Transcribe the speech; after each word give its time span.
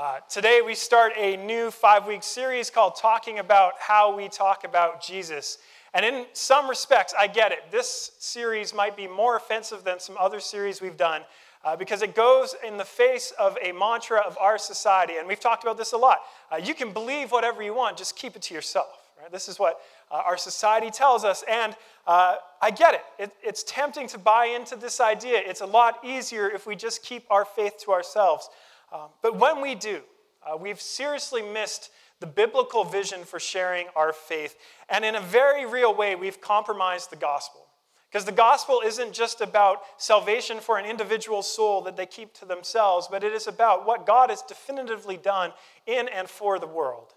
Uh, 0.00 0.18
today, 0.30 0.62
we 0.64 0.74
start 0.74 1.12
a 1.18 1.36
new 1.36 1.70
five 1.70 2.06
week 2.06 2.22
series 2.22 2.70
called 2.70 2.96
Talking 2.96 3.38
About 3.38 3.74
How 3.78 4.16
We 4.16 4.30
Talk 4.30 4.64
About 4.64 5.02
Jesus. 5.02 5.58
And 5.92 6.06
in 6.06 6.24
some 6.32 6.70
respects, 6.70 7.12
I 7.18 7.26
get 7.26 7.52
it. 7.52 7.70
This 7.70 8.12
series 8.18 8.72
might 8.72 8.96
be 8.96 9.06
more 9.06 9.36
offensive 9.36 9.84
than 9.84 10.00
some 10.00 10.16
other 10.18 10.40
series 10.40 10.80
we've 10.80 10.96
done 10.96 11.20
uh, 11.66 11.76
because 11.76 12.00
it 12.00 12.14
goes 12.14 12.54
in 12.66 12.78
the 12.78 12.84
face 12.86 13.30
of 13.38 13.58
a 13.62 13.72
mantra 13.72 14.20
of 14.20 14.38
our 14.38 14.56
society. 14.56 15.18
And 15.18 15.28
we've 15.28 15.38
talked 15.38 15.64
about 15.64 15.76
this 15.76 15.92
a 15.92 15.98
lot. 15.98 16.20
Uh, 16.50 16.56
you 16.56 16.72
can 16.72 16.94
believe 16.94 17.30
whatever 17.30 17.62
you 17.62 17.74
want, 17.74 17.98
just 17.98 18.16
keep 18.16 18.36
it 18.36 18.40
to 18.40 18.54
yourself. 18.54 19.10
Right? 19.20 19.30
This 19.30 19.50
is 19.50 19.58
what 19.58 19.82
uh, 20.10 20.22
our 20.24 20.38
society 20.38 20.90
tells 20.90 21.24
us. 21.24 21.44
And 21.46 21.76
uh, 22.06 22.36
I 22.62 22.70
get 22.70 22.94
it. 22.94 23.02
it. 23.18 23.32
It's 23.42 23.64
tempting 23.64 24.08
to 24.08 24.18
buy 24.18 24.46
into 24.46 24.76
this 24.76 24.98
idea. 24.98 25.42
It's 25.44 25.60
a 25.60 25.66
lot 25.66 25.98
easier 26.02 26.48
if 26.48 26.66
we 26.66 26.74
just 26.74 27.02
keep 27.02 27.26
our 27.28 27.44
faith 27.44 27.74
to 27.84 27.92
ourselves. 27.92 28.48
Um, 28.92 29.08
but 29.22 29.36
when 29.36 29.60
we 29.60 29.74
do, 29.74 30.00
uh, 30.46 30.56
we've 30.56 30.80
seriously 30.80 31.42
missed 31.42 31.90
the 32.20 32.26
biblical 32.26 32.84
vision 32.84 33.24
for 33.24 33.40
sharing 33.40 33.86
our 33.96 34.12
faith. 34.12 34.56
And 34.88 35.04
in 35.04 35.16
a 35.16 35.20
very 35.20 35.66
real 35.66 35.94
way, 35.94 36.14
we've 36.14 36.40
compromised 36.40 37.10
the 37.10 37.16
gospel. 37.16 37.66
Because 38.10 38.24
the 38.24 38.32
gospel 38.32 38.82
isn't 38.84 39.12
just 39.12 39.40
about 39.40 39.82
salvation 39.96 40.58
for 40.58 40.78
an 40.78 40.84
individual 40.84 41.42
soul 41.42 41.80
that 41.82 41.96
they 41.96 42.06
keep 42.06 42.34
to 42.34 42.44
themselves, 42.44 43.06
but 43.08 43.22
it 43.22 43.32
is 43.32 43.46
about 43.46 43.86
what 43.86 44.04
God 44.04 44.30
has 44.30 44.42
definitively 44.42 45.16
done 45.16 45.52
in 45.86 46.08
and 46.08 46.28
for 46.28 46.58
the 46.58 46.66
world. 46.66 47.14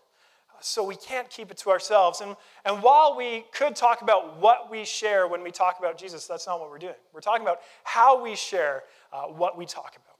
So 0.61 0.83
we 0.83 0.95
can't 0.95 1.29
keep 1.29 1.51
it 1.51 1.57
to 1.57 1.71
ourselves. 1.71 2.21
And, 2.21 2.37
and 2.63 2.81
while 2.81 3.17
we 3.17 3.43
could 3.51 3.75
talk 3.75 4.01
about 4.01 4.39
what 4.39 4.71
we 4.71 4.85
share 4.85 5.27
when 5.27 5.43
we 5.43 5.51
talk 5.51 5.77
about 5.79 5.97
Jesus, 5.97 6.25
that's 6.25 6.47
not 6.47 6.59
what 6.59 6.69
we're 6.69 6.77
doing. 6.77 6.93
We're 7.11 7.19
talking 7.21 7.41
about 7.41 7.59
how 7.83 8.23
we 8.23 8.35
share 8.35 8.83
uh, 9.11 9.23
what 9.23 9.57
we 9.57 9.65
talk 9.65 9.97
about. 9.97 10.12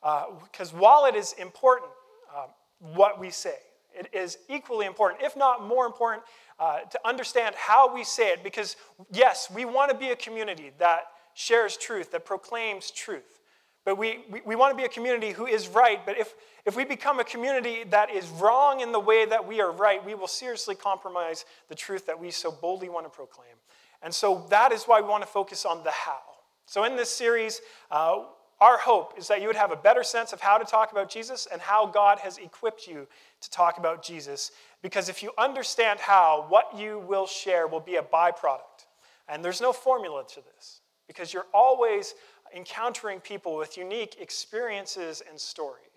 Because 0.00 0.72
uh, 0.72 0.78
while 0.78 1.04
it 1.06 1.14
is 1.14 1.34
important 1.34 1.90
um, 2.36 2.50
what 2.94 3.18
we 3.18 3.30
say, 3.30 3.56
it 3.94 4.08
is 4.12 4.38
equally 4.48 4.86
important, 4.86 5.22
if 5.22 5.36
not 5.36 5.66
more 5.66 5.86
important, 5.86 6.22
uh, 6.60 6.80
to 6.80 7.00
understand 7.04 7.54
how 7.56 7.92
we 7.92 8.04
say 8.04 8.28
it. 8.28 8.44
Because, 8.44 8.76
yes, 9.10 9.48
we 9.52 9.64
want 9.64 9.90
to 9.90 9.96
be 9.96 10.10
a 10.10 10.16
community 10.16 10.70
that 10.78 11.02
shares 11.34 11.76
truth, 11.76 12.12
that 12.12 12.24
proclaims 12.24 12.90
truth. 12.90 13.40
But 13.84 13.96
we, 13.96 14.24
we, 14.30 14.42
we 14.44 14.54
want 14.54 14.72
to 14.72 14.76
be 14.76 14.84
a 14.84 14.88
community 14.88 15.30
who 15.30 15.46
is 15.46 15.66
right. 15.68 16.04
But 16.04 16.18
if, 16.18 16.34
if 16.66 16.76
we 16.76 16.84
become 16.84 17.20
a 17.20 17.24
community 17.24 17.84
that 17.84 18.10
is 18.10 18.28
wrong 18.28 18.80
in 18.80 18.92
the 18.92 19.00
way 19.00 19.24
that 19.24 19.46
we 19.46 19.60
are 19.60 19.72
right, 19.72 20.04
we 20.04 20.14
will 20.14 20.28
seriously 20.28 20.74
compromise 20.74 21.44
the 21.68 21.74
truth 21.74 22.06
that 22.06 22.20
we 22.20 22.30
so 22.30 22.52
boldly 22.52 22.88
want 22.88 23.06
to 23.06 23.10
proclaim. 23.10 23.54
And 24.02 24.14
so 24.14 24.46
that 24.50 24.72
is 24.72 24.84
why 24.84 25.00
we 25.00 25.08
want 25.08 25.22
to 25.22 25.28
focus 25.28 25.64
on 25.64 25.82
the 25.84 25.90
how. 25.90 26.20
So, 26.66 26.84
in 26.84 26.96
this 26.96 27.08
series, 27.08 27.62
uh, 27.90 28.24
our 28.60 28.78
hope 28.78 29.14
is 29.16 29.28
that 29.28 29.40
you 29.40 29.46
would 29.46 29.56
have 29.56 29.70
a 29.70 29.76
better 29.76 30.02
sense 30.02 30.32
of 30.32 30.40
how 30.40 30.58
to 30.58 30.64
talk 30.64 30.90
about 30.90 31.08
Jesus 31.08 31.46
and 31.50 31.60
how 31.60 31.86
God 31.86 32.18
has 32.18 32.38
equipped 32.38 32.86
you 32.88 33.06
to 33.40 33.50
talk 33.50 33.78
about 33.78 34.02
Jesus. 34.02 34.50
Because 34.82 35.08
if 35.08 35.22
you 35.22 35.30
understand 35.38 36.00
how, 36.00 36.46
what 36.48 36.76
you 36.76 36.98
will 37.00 37.26
share 37.26 37.68
will 37.68 37.80
be 37.80 37.96
a 37.96 38.02
byproduct. 38.02 38.86
And 39.28 39.44
there's 39.44 39.60
no 39.60 39.72
formula 39.72 40.24
to 40.34 40.40
this, 40.54 40.80
because 41.06 41.32
you're 41.32 41.46
always 41.52 42.14
encountering 42.56 43.20
people 43.20 43.56
with 43.56 43.76
unique 43.76 44.16
experiences 44.20 45.22
and 45.28 45.38
stories. 45.38 45.87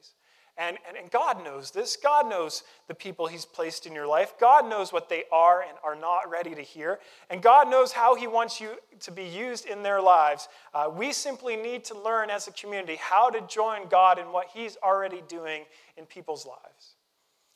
And, 0.58 0.78
and, 0.88 0.98
and, 0.98 1.10
God 1.10 1.44
knows 1.44 1.72
this. 1.72 1.96
God 1.96 2.30
knows 2.30 2.64
the 2.88 2.94
people 2.94 3.26
He's 3.26 3.46
placed 3.46 3.86
in 3.86 3.96
your 3.96 4.06
life. 4.06 4.34
God 4.40 4.70
knows 4.70 4.92
what 4.92 5.08
they 5.08 5.24
are 5.32 5.62
and 5.62 5.78
are 5.84 5.96
not 5.96 6.30
ready 6.30 6.54
to 6.54 6.62
hear. 6.62 7.00
And 7.30 7.42
God 7.42 7.70
knows 7.70 7.94
how 7.94 8.16
He 8.16 8.28
wants 8.28 8.60
you 8.60 8.72
to 9.00 9.12
be 9.12 9.24
used 9.24 9.66
in 9.66 9.82
their 9.82 10.02
lives. 10.02 10.50
Uh, 10.74 10.90
we 10.94 11.14
simply 11.14 11.56
need 11.56 11.86
to 11.86 11.98
learn 11.98 12.30
as 12.30 12.48
a 12.48 12.52
community 12.52 12.98
how 13.00 13.30
to 13.30 13.42
join 13.48 13.88
God 13.88 14.20
in 14.20 14.32
what 14.32 14.50
He's 14.54 14.78
already 14.84 15.24
doing 15.28 15.64
in 15.98 16.06
people's 16.06 16.46
lives. 16.46 16.96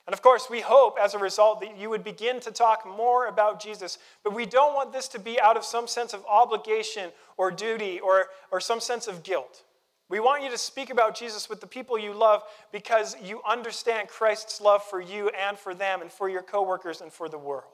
And 0.08 0.14
of 0.14 0.22
course, 0.22 0.50
we 0.50 0.62
hope 0.62 0.98
as 1.02 1.16
a 1.16 1.20
result 1.20 1.62
that 1.62 1.78
you 1.78 1.90
would 1.90 2.04
begin 2.04 2.40
to 2.42 2.52
talk 2.52 2.86
more 2.88 3.28
about 3.28 3.60
Jesus, 3.60 3.98
but 4.24 4.34
we 4.34 4.46
don't 4.46 4.76
want 4.76 4.94
this 4.94 5.08
to 5.10 5.20
be 5.20 5.40
out 5.42 5.58
of 5.58 5.66
some 5.66 5.88
sense 5.88 6.14
of 6.14 6.24
obligation 6.28 7.10
or 7.38 7.50
duty 7.50 8.00
or, 8.00 8.28
or 8.52 8.60
some 8.60 8.80
sense 8.80 9.08
of 9.08 9.24
guilt. 9.24 9.64
We 10.08 10.20
want 10.20 10.44
you 10.44 10.52
to 10.52 10.58
speak 10.58 10.92
about 10.92 11.16
Jesus 11.16 11.50
with 11.50 11.62
the 11.62 11.68
people 11.68 11.98
you 11.98 12.14
love 12.14 12.44
because 12.72 13.16
you 13.24 13.42
understand 13.48 14.08
Christ's 14.08 14.62
love 14.62 14.84
for 14.84 15.02
you 15.02 15.30
and 15.30 15.58
for 15.58 15.74
them 15.74 16.02
and 16.02 16.12
for 16.12 16.30
your 16.30 16.44
coworkers 16.44 17.02
and 17.02 17.12
for 17.12 17.28
the 17.28 17.38
world. 17.40 17.74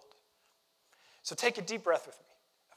So 1.23 1.35
take 1.35 1.57
a 1.57 1.61
deep 1.61 1.83
breath 1.83 2.07
with 2.07 2.17
me. 2.19 2.25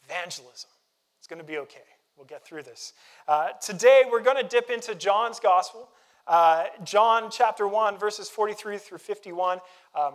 Evangelism. 0.08 0.70
It's 1.18 1.28
going 1.28 1.38
to 1.38 1.46
be 1.46 1.58
okay. 1.58 1.80
We'll 2.16 2.26
get 2.26 2.44
through 2.44 2.64
this. 2.64 2.92
Uh, 3.26 3.50
today, 3.60 4.02
we're 4.10 4.22
going 4.22 4.36
to 4.36 4.48
dip 4.48 4.70
into 4.70 4.94
John's 4.94 5.40
gospel, 5.40 5.88
uh, 6.26 6.66
John 6.84 7.30
chapter 7.30 7.66
1, 7.66 7.98
verses 7.98 8.28
43 8.28 8.78
through 8.78 8.98
51. 8.98 9.60
Um, 9.98 10.14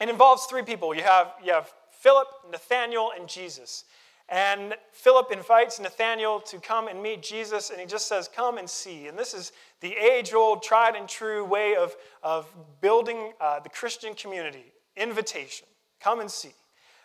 it 0.00 0.08
involves 0.08 0.46
three 0.46 0.62
people. 0.62 0.94
You 0.94 1.02
have, 1.02 1.32
you 1.44 1.52
have 1.52 1.72
Philip, 1.90 2.28
Nathanael, 2.50 3.10
and 3.18 3.28
Jesus. 3.28 3.84
And 4.28 4.74
Philip 4.92 5.30
invites 5.30 5.78
Nathanael 5.78 6.40
to 6.40 6.58
come 6.58 6.88
and 6.88 7.00
meet 7.00 7.22
Jesus, 7.22 7.70
and 7.70 7.78
he 7.78 7.86
just 7.86 8.08
says, 8.08 8.28
Come 8.28 8.58
and 8.58 8.68
see. 8.68 9.06
And 9.06 9.16
this 9.16 9.34
is 9.34 9.52
the 9.80 9.94
age 9.94 10.34
old, 10.34 10.62
tried 10.62 10.96
and 10.96 11.08
true 11.08 11.44
way 11.44 11.76
of, 11.76 11.94
of 12.22 12.52
building 12.80 13.32
uh, 13.40 13.60
the 13.60 13.68
Christian 13.68 14.14
community 14.14 14.72
invitation. 14.96 15.68
Come 16.00 16.20
and 16.20 16.30
see. 16.30 16.52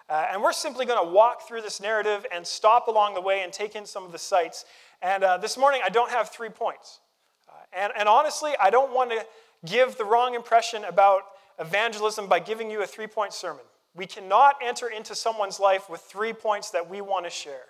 Uh, 0.09 0.27
and 0.31 0.41
we're 0.41 0.51
simply 0.51 0.85
going 0.85 1.05
to 1.05 1.13
walk 1.13 1.47
through 1.47 1.61
this 1.61 1.79
narrative 1.79 2.25
and 2.33 2.45
stop 2.45 2.87
along 2.87 3.13
the 3.13 3.21
way 3.21 3.43
and 3.43 3.53
take 3.53 3.75
in 3.75 3.85
some 3.85 4.03
of 4.03 4.11
the 4.11 4.17
sights. 4.17 4.65
And 5.01 5.23
uh, 5.23 5.37
this 5.37 5.57
morning, 5.57 5.81
I 5.85 5.89
don't 5.89 6.09
have 6.09 6.29
three 6.29 6.49
points. 6.49 6.99
Uh, 7.47 7.53
and, 7.71 7.93
and 7.97 8.09
honestly, 8.09 8.51
I 8.59 8.71
don't 8.71 8.93
want 8.93 9.11
to 9.11 9.25
give 9.65 9.95
the 9.95 10.05
wrong 10.05 10.33
impression 10.33 10.83
about 10.85 11.23
evangelism 11.59 12.27
by 12.27 12.39
giving 12.39 12.71
you 12.71 12.81
a 12.81 12.87
three 12.87 13.07
point 13.07 13.31
sermon. 13.31 13.63
We 13.95 14.05
cannot 14.05 14.55
enter 14.63 14.87
into 14.87 15.15
someone's 15.15 15.59
life 15.59 15.89
with 15.89 16.01
three 16.01 16.33
points 16.33 16.71
that 16.71 16.89
we 16.89 17.01
want 17.01 17.25
to 17.25 17.29
share. 17.29 17.65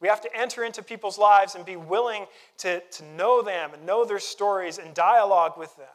We 0.00 0.08
have 0.08 0.20
to 0.22 0.36
enter 0.36 0.64
into 0.64 0.82
people's 0.82 1.18
lives 1.18 1.54
and 1.54 1.64
be 1.64 1.76
willing 1.76 2.26
to, 2.58 2.80
to 2.80 3.04
know 3.04 3.42
them 3.42 3.72
and 3.72 3.86
know 3.86 4.04
their 4.04 4.18
stories 4.18 4.78
and 4.78 4.92
dialogue 4.92 5.56
with 5.56 5.74
them. 5.76 5.86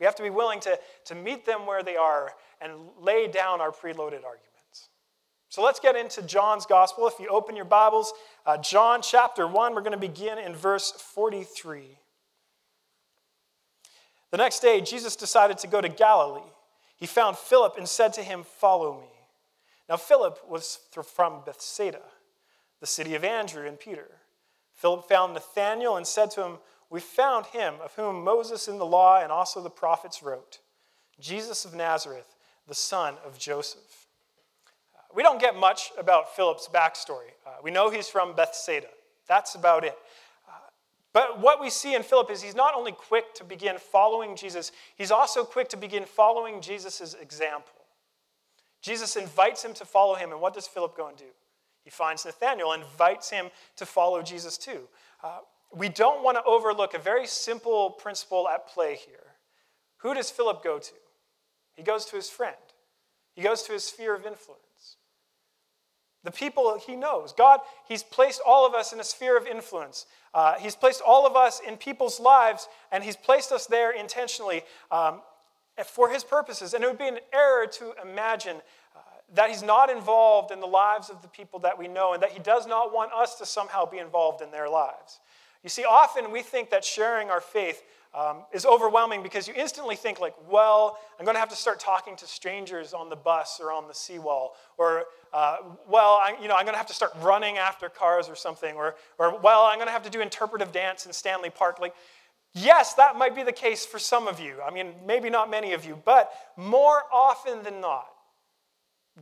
We 0.00 0.06
have 0.06 0.14
to 0.16 0.22
be 0.22 0.30
willing 0.30 0.60
to, 0.60 0.78
to 1.06 1.14
meet 1.14 1.44
them 1.44 1.66
where 1.66 1.82
they 1.82 1.96
are 1.96 2.32
and 2.60 2.72
lay 3.00 3.26
down 3.26 3.60
our 3.60 3.70
preloaded 3.70 4.24
arguments. 4.24 4.88
So 5.48 5.62
let's 5.62 5.78
get 5.78 5.94
into 5.94 6.22
John's 6.22 6.66
gospel. 6.66 7.06
If 7.06 7.20
you 7.20 7.28
open 7.28 7.54
your 7.54 7.64
Bibles, 7.64 8.12
uh, 8.46 8.56
John 8.58 9.02
chapter 9.02 9.46
1, 9.46 9.74
we're 9.74 9.82
going 9.82 9.92
to 9.92 9.98
begin 9.98 10.38
in 10.38 10.54
verse 10.54 10.90
43. 10.90 11.98
The 14.30 14.36
next 14.36 14.60
day, 14.60 14.80
Jesus 14.80 15.14
decided 15.14 15.58
to 15.58 15.66
go 15.68 15.80
to 15.80 15.88
Galilee 15.88 16.50
he 16.96 17.06
found 17.06 17.36
Philip 17.36 17.74
and 17.76 17.88
said 17.88 18.12
to 18.14 18.22
him, 18.22 18.44
Follow 18.44 19.00
me. 19.00 19.08
Now, 19.88 19.96
Philip 19.96 20.40
was 20.48 20.78
from 21.14 21.42
Bethsaida, 21.44 22.00
the 22.80 22.86
city 22.86 23.14
of 23.14 23.24
Andrew 23.24 23.66
and 23.66 23.78
Peter. 23.78 24.08
Philip 24.72 25.08
found 25.08 25.34
Nathanael 25.34 25.96
and 25.96 26.06
said 26.06 26.30
to 26.32 26.44
him, 26.44 26.58
We 26.90 27.00
found 27.00 27.46
him 27.46 27.74
of 27.82 27.94
whom 27.94 28.24
Moses 28.24 28.68
in 28.68 28.78
the 28.78 28.86
law 28.86 29.20
and 29.22 29.30
also 29.30 29.62
the 29.62 29.70
prophets 29.70 30.22
wrote, 30.22 30.60
Jesus 31.20 31.64
of 31.64 31.74
Nazareth, 31.74 32.34
the 32.66 32.74
son 32.74 33.14
of 33.24 33.38
Joseph. 33.38 34.06
Uh, 34.96 35.02
we 35.14 35.22
don't 35.22 35.40
get 35.40 35.54
much 35.54 35.92
about 35.98 36.34
Philip's 36.34 36.68
backstory. 36.72 37.30
Uh, 37.46 37.56
we 37.62 37.70
know 37.70 37.90
he's 37.90 38.08
from 38.08 38.34
Bethsaida. 38.34 38.88
That's 39.28 39.54
about 39.54 39.84
it. 39.84 39.96
But 41.14 41.40
what 41.40 41.60
we 41.60 41.70
see 41.70 41.94
in 41.94 42.02
Philip 42.02 42.28
is 42.30 42.42
he's 42.42 42.56
not 42.56 42.74
only 42.74 42.90
quick 42.90 43.34
to 43.36 43.44
begin 43.44 43.78
following 43.78 44.34
Jesus, 44.36 44.72
he's 44.96 45.12
also 45.12 45.44
quick 45.44 45.68
to 45.68 45.76
begin 45.76 46.04
following 46.04 46.60
Jesus' 46.60 47.14
example. 47.14 47.86
Jesus 48.82 49.16
invites 49.16 49.64
him 49.64 49.72
to 49.74 49.84
follow 49.84 50.16
him, 50.16 50.32
and 50.32 50.40
what 50.40 50.52
does 50.52 50.66
Philip 50.66 50.96
go 50.96 51.06
and 51.06 51.16
do? 51.16 51.30
He 51.84 51.90
finds 51.90 52.24
Nathanael 52.24 52.72
invites 52.72 53.30
him 53.30 53.46
to 53.76 53.86
follow 53.86 54.22
Jesus 54.22 54.58
too. 54.58 54.88
Uh, 55.22 55.38
we 55.72 55.88
don't 55.88 56.24
want 56.24 56.36
to 56.36 56.42
overlook 56.44 56.94
a 56.94 56.98
very 56.98 57.26
simple 57.26 57.90
principle 57.90 58.48
at 58.48 58.66
play 58.66 58.96
here. 58.96 59.36
Who 59.98 60.14
does 60.14 60.30
Philip 60.30 60.64
go 60.64 60.78
to? 60.78 60.94
He 61.76 61.82
goes 61.82 62.04
to 62.06 62.16
his 62.16 62.28
friend, 62.28 62.56
he 63.34 63.42
goes 63.42 63.62
to 63.62 63.72
his 63.72 63.84
sphere 63.84 64.16
of 64.16 64.26
influence 64.26 64.63
the 66.24 66.30
people 66.30 66.78
he 66.84 66.96
knows. 66.96 67.32
God, 67.32 67.60
He's 67.86 68.02
placed 68.02 68.40
all 68.44 68.66
of 68.66 68.74
us 68.74 68.92
in 68.92 69.00
a 69.00 69.04
sphere 69.04 69.36
of 69.36 69.46
influence. 69.46 70.06
Uh, 70.32 70.54
he's 70.58 70.74
placed 70.74 71.00
all 71.06 71.26
of 71.26 71.36
us 71.36 71.60
in 71.66 71.76
people's 71.76 72.18
lives, 72.18 72.66
and 72.90 73.04
He's 73.04 73.16
placed 73.16 73.52
us 73.52 73.66
there 73.66 73.92
intentionally 73.92 74.62
um, 74.90 75.20
for 75.84 76.10
His 76.10 76.24
purposes. 76.24 76.74
And 76.74 76.82
it 76.82 76.88
would 76.88 76.98
be 76.98 77.08
an 77.08 77.20
error 77.32 77.66
to 77.66 77.92
imagine 78.02 78.56
uh, 78.96 79.00
that 79.34 79.50
He's 79.50 79.62
not 79.62 79.90
involved 79.90 80.50
in 80.50 80.60
the 80.60 80.66
lives 80.66 81.10
of 81.10 81.22
the 81.22 81.28
people 81.28 81.60
that 81.60 81.78
we 81.78 81.86
know, 81.86 82.14
and 82.14 82.22
that 82.22 82.32
He 82.32 82.40
does 82.40 82.66
not 82.66 82.92
want 82.92 83.12
us 83.12 83.36
to 83.36 83.46
somehow 83.46 83.84
be 83.84 83.98
involved 83.98 84.42
in 84.42 84.50
their 84.50 84.68
lives. 84.68 85.20
You 85.62 85.70
see, 85.70 85.84
often 85.84 86.32
we 86.32 86.42
think 86.42 86.70
that 86.70 86.84
sharing 86.84 87.30
our 87.30 87.40
faith 87.40 87.82
um, 88.14 88.44
is 88.52 88.64
overwhelming 88.64 89.22
because 89.22 89.48
you 89.48 89.54
instantly 89.54 89.96
think 89.96 90.20
like, 90.20 90.34
well, 90.48 90.98
I'm 91.18 91.24
going 91.24 91.34
to 91.34 91.40
have 91.40 91.48
to 91.48 91.56
start 91.56 91.80
talking 91.80 92.14
to 92.16 92.26
strangers 92.26 92.94
on 92.94 93.08
the 93.08 93.16
bus 93.16 93.60
or 93.62 93.72
on 93.72 93.88
the 93.88 93.94
seawall, 93.94 94.54
or 94.78 95.04
uh, 95.32 95.56
well, 95.88 96.20
I, 96.22 96.36
you 96.40 96.46
know, 96.46 96.54
I'm 96.54 96.64
going 96.64 96.74
to 96.74 96.78
have 96.78 96.86
to 96.86 96.94
start 96.94 97.12
running 97.20 97.58
after 97.58 97.88
cars 97.88 98.28
or 98.28 98.36
something, 98.36 98.76
or, 98.76 98.94
or 99.18 99.38
well, 99.40 99.62
I'm 99.62 99.76
going 99.76 99.88
to 99.88 99.92
have 99.92 100.04
to 100.04 100.10
do 100.10 100.20
interpretive 100.20 100.70
dance 100.70 101.06
in 101.06 101.12
Stanley 101.12 101.50
Park. 101.50 101.80
Like, 101.80 101.94
Yes, 102.54 102.94
that 102.94 103.16
might 103.16 103.34
be 103.34 103.42
the 103.42 103.52
case 103.52 103.84
for 103.84 103.98
some 103.98 104.28
of 104.28 104.38
you. 104.38 104.62
I 104.64 104.70
mean, 104.70 104.94
maybe 105.04 105.28
not 105.28 105.50
many 105.50 105.72
of 105.72 105.84
you, 105.84 106.00
but 106.04 106.32
more 106.56 107.02
often 107.12 107.64
than 107.64 107.80
not, 107.80 108.06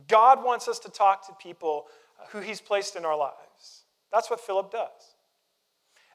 God 0.07 0.43
wants 0.43 0.67
us 0.67 0.77
to 0.79 0.91
talk 0.91 1.25
to 1.27 1.33
people 1.33 1.87
who 2.29 2.41
He's 2.41 2.61
placed 2.61 2.95
in 2.95 3.05
our 3.05 3.17
lives. 3.17 3.85
That's 4.11 4.29
what 4.29 4.39
Philip 4.39 4.71
does. 4.71 5.12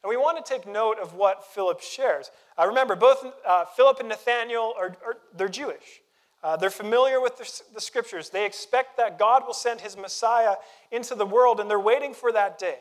And 0.03 0.11
we 0.11 0.17
want 0.17 0.45
to 0.45 0.53
take 0.53 0.67
note 0.67 0.99
of 0.99 1.15
what 1.15 1.45
Philip 1.45 1.81
shares. 1.81 2.31
Uh, 2.59 2.67
remember, 2.67 2.95
both 2.95 3.25
uh, 3.47 3.65
Philip 3.65 4.01
and 4.01 4.09
Nathanael 4.09 4.75
are, 4.79 4.97
are 5.05 5.17
they're 5.35 5.49
Jewish. 5.49 6.03
Uh, 6.43 6.57
they're 6.57 6.71
familiar 6.71 7.21
with 7.21 7.37
the, 7.37 7.75
the, 7.75 7.81
scriptures. 7.81 8.31
They 8.31 8.47
expect 8.47 8.97
that 8.97 9.19
God 9.19 9.43
will 9.45 9.55
send 9.55 9.81
his 9.81 9.97
Messiah 9.97 10.55
into 10.93 11.17
the 11.17 11.27
world, 11.27 11.59
and 11.59 11.69
they're 11.69 11.81
waiting 11.81 12.15
for 12.15 12.31
that 12.31 12.61
day. 12.61 12.79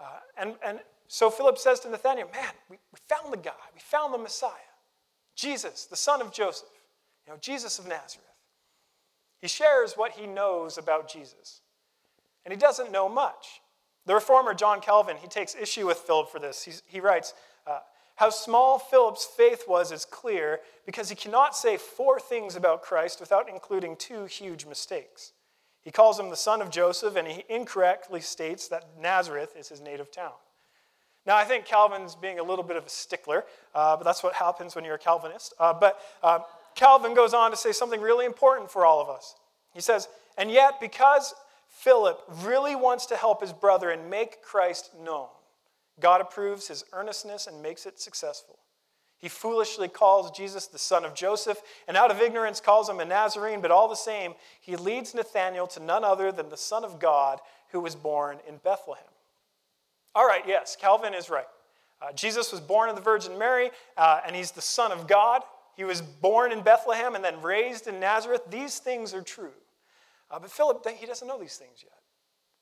Uh, 0.00 0.04
and, 0.36 0.54
and 0.64 0.78
so 1.08 1.28
Philip 1.28 1.58
says 1.58 1.80
to 1.80 1.90
Nathanael, 1.90 2.28
Man, 2.32 2.52
we, 2.70 2.76
we 2.92 2.98
found 3.08 3.32
the 3.32 3.38
guy. 3.38 3.50
We 3.74 3.80
found 3.80 4.14
the 4.14 4.18
Messiah. 4.18 4.52
Jesus, 5.34 5.86
the 5.86 5.96
son 5.96 6.20
of 6.20 6.32
Joseph. 6.32 6.68
You 7.26 7.32
know, 7.32 7.38
Jesus 7.40 7.80
of 7.80 7.88
Nazareth. 7.88 8.26
He 9.40 9.48
shares 9.48 9.94
what 9.94 10.12
he 10.12 10.26
knows 10.26 10.78
about 10.78 11.10
Jesus. 11.10 11.60
And 12.44 12.52
he 12.52 12.58
doesn't 12.58 12.92
know 12.92 13.08
much. 13.08 13.60
The 14.08 14.14
reformer 14.14 14.54
John 14.54 14.80
Calvin, 14.80 15.18
he 15.20 15.28
takes 15.28 15.54
issue 15.54 15.86
with 15.86 15.98
Philip 15.98 16.30
for 16.30 16.38
this. 16.38 16.62
He's, 16.62 16.82
he 16.86 16.98
writes, 16.98 17.34
uh, 17.66 17.80
How 18.16 18.30
small 18.30 18.78
Philip's 18.78 19.26
faith 19.26 19.64
was 19.68 19.92
is 19.92 20.06
clear 20.06 20.60
because 20.86 21.10
he 21.10 21.14
cannot 21.14 21.54
say 21.54 21.76
four 21.76 22.18
things 22.18 22.56
about 22.56 22.80
Christ 22.80 23.20
without 23.20 23.50
including 23.50 23.96
two 23.96 24.24
huge 24.24 24.64
mistakes. 24.64 25.32
He 25.82 25.90
calls 25.90 26.18
him 26.18 26.30
the 26.30 26.36
son 26.36 26.62
of 26.62 26.70
Joseph, 26.70 27.16
and 27.16 27.28
he 27.28 27.44
incorrectly 27.50 28.22
states 28.22 28.66
that 28.68 28.86
Nazareth 28.98 29.54
is 29.58 29.68
his 29.68 29.82
native 29.82 30.10
town. 30.10 30.32
Now, 31.26 31.36
I 31.36 31.44
think 31.44 31.66
Calvin's 31.66 32.14
being 32.14 32.38
a 32.38 32.42
little 32.42 32.64
bit 32.64 32.78
of 32.78 32.86
a 32.86 32.90
stickler, 32.90 33.44
uh, 33.74 33.98
but 33.98 34.04
that's 34.04 34.22
what 34.22 34.32
happens 34.32 34.74
when 34.74 34.86
you're 34.86 34.94
a 34.94 34.98
Calvinist. 34.98 35.52
Uh, 35.60 35.74
but 35.74 36.00
uh, 36.22 36.38
Calvin 36.74 37.12
goes 37.12 37.34
on 37.34 37.50
to 37.50 37.58
say 37.58 37.72
something 37.72 38.00
really 38.00 38.24
important 38.24 38.70
for 38.70 38.86
all 38.86 39.02
of 39.02 39.10
us. 39.10 39.34
He 39.74 39.82
says, 39.82 40.08
And 40.38 40.50
yet, 40.50 40.80
because 40.80 41.34
Philip 41.68 42.22
really 42.42 42.74
wants 42.74 43.06
to 43.06 43.16
help 43.16 43.40
his 43.40 43.52
brother 43.52 43.90
and 43.90 44.10
make 44.10 44.42
Christ 44.42 44.90
known, 45.00 45.28
God 46.00 46.20
approves 46.20 46.68
his 46.68 46.84
earnestness 46.92 47.46
and 47.46 47.62
makes 47.62 47.86
it 47.86 48.00
successful. 48.00 48.58
He 49.18 49.28
foolishly 49.28 49.88
calls 49.88 50.30
Jesus 50.30 50.68
the 50.68 50.78
son 50.78 51.04
of 51.04 51.14
Joseph, 51.14 51.60
and 51.88 51.96
out 51.96 52.12
of 52.12 52.20
ignorance 52.20 52.60
calls 52.60 52.88
him 52.88 53.00
a 53.00 53.04
Nazarene, 53.04 53.60
but 53.60 53.72
all 53.72 53.88
the 53.88 53.96
same, 53.96 54.34
he 54.60 54.76
leads 54.76 55.12
Nathanael 55.12 55.66
to 55.68 55.80
none 55.80 56.04
other 56.04 56.30
than 56.30 56.50
the 56.50 56.56
Son 56.56 56.84
of 56.84 57.00
God 57.00 57.40
who 57.72 57.80
was 57.80 57.96
born 57.96 58.38
in 58.46 58.58
Bethlehem. 58.58 59.02
All 60.14 60.26
right, 60.26 60.44
yes, 60.46 60.76
Calvin 60.80 61.14
is 61.14 61.28
right. 61.28 61.46
Uh, 62.00 62.12
Jesus 62.12 62.52
was 62.52 62.60
born 62.60 62.88
of 62.88 62.94
the 62.94 63.02
Virgin 63.02 63.36
Mary, 63.36 63.70
uh, 63.96 64.20
and 64.24 64.36
he's 64.36 64.52
the 64.52 64.62
Son 64.62 64.92
of 64.92 65.08
God. 65.08 65.42
He 65.76 65.82
was 65.84 66.00
born 66.00 66.52
in 66.52 66.62
Bethlehem 66.62 67.16
and 67.16 67.24
then 67.24 67.42
raised 67.42 67.88
in 67.88 67.98
Nazareth. 67.98 68.42
These 68.48 68.78
things 68.78 69.14
are 69.14 69.22
true. 69.22 69.52
Uh, 70.30 70.38
but 70.38 70.50
Philip, 70.50 70.86
he 70.98 71.06
doesn't 71.06 71.26
know 71.26 71.38
these 71.38 71.56
things 71.56 71.78
yet. 71.82 71.98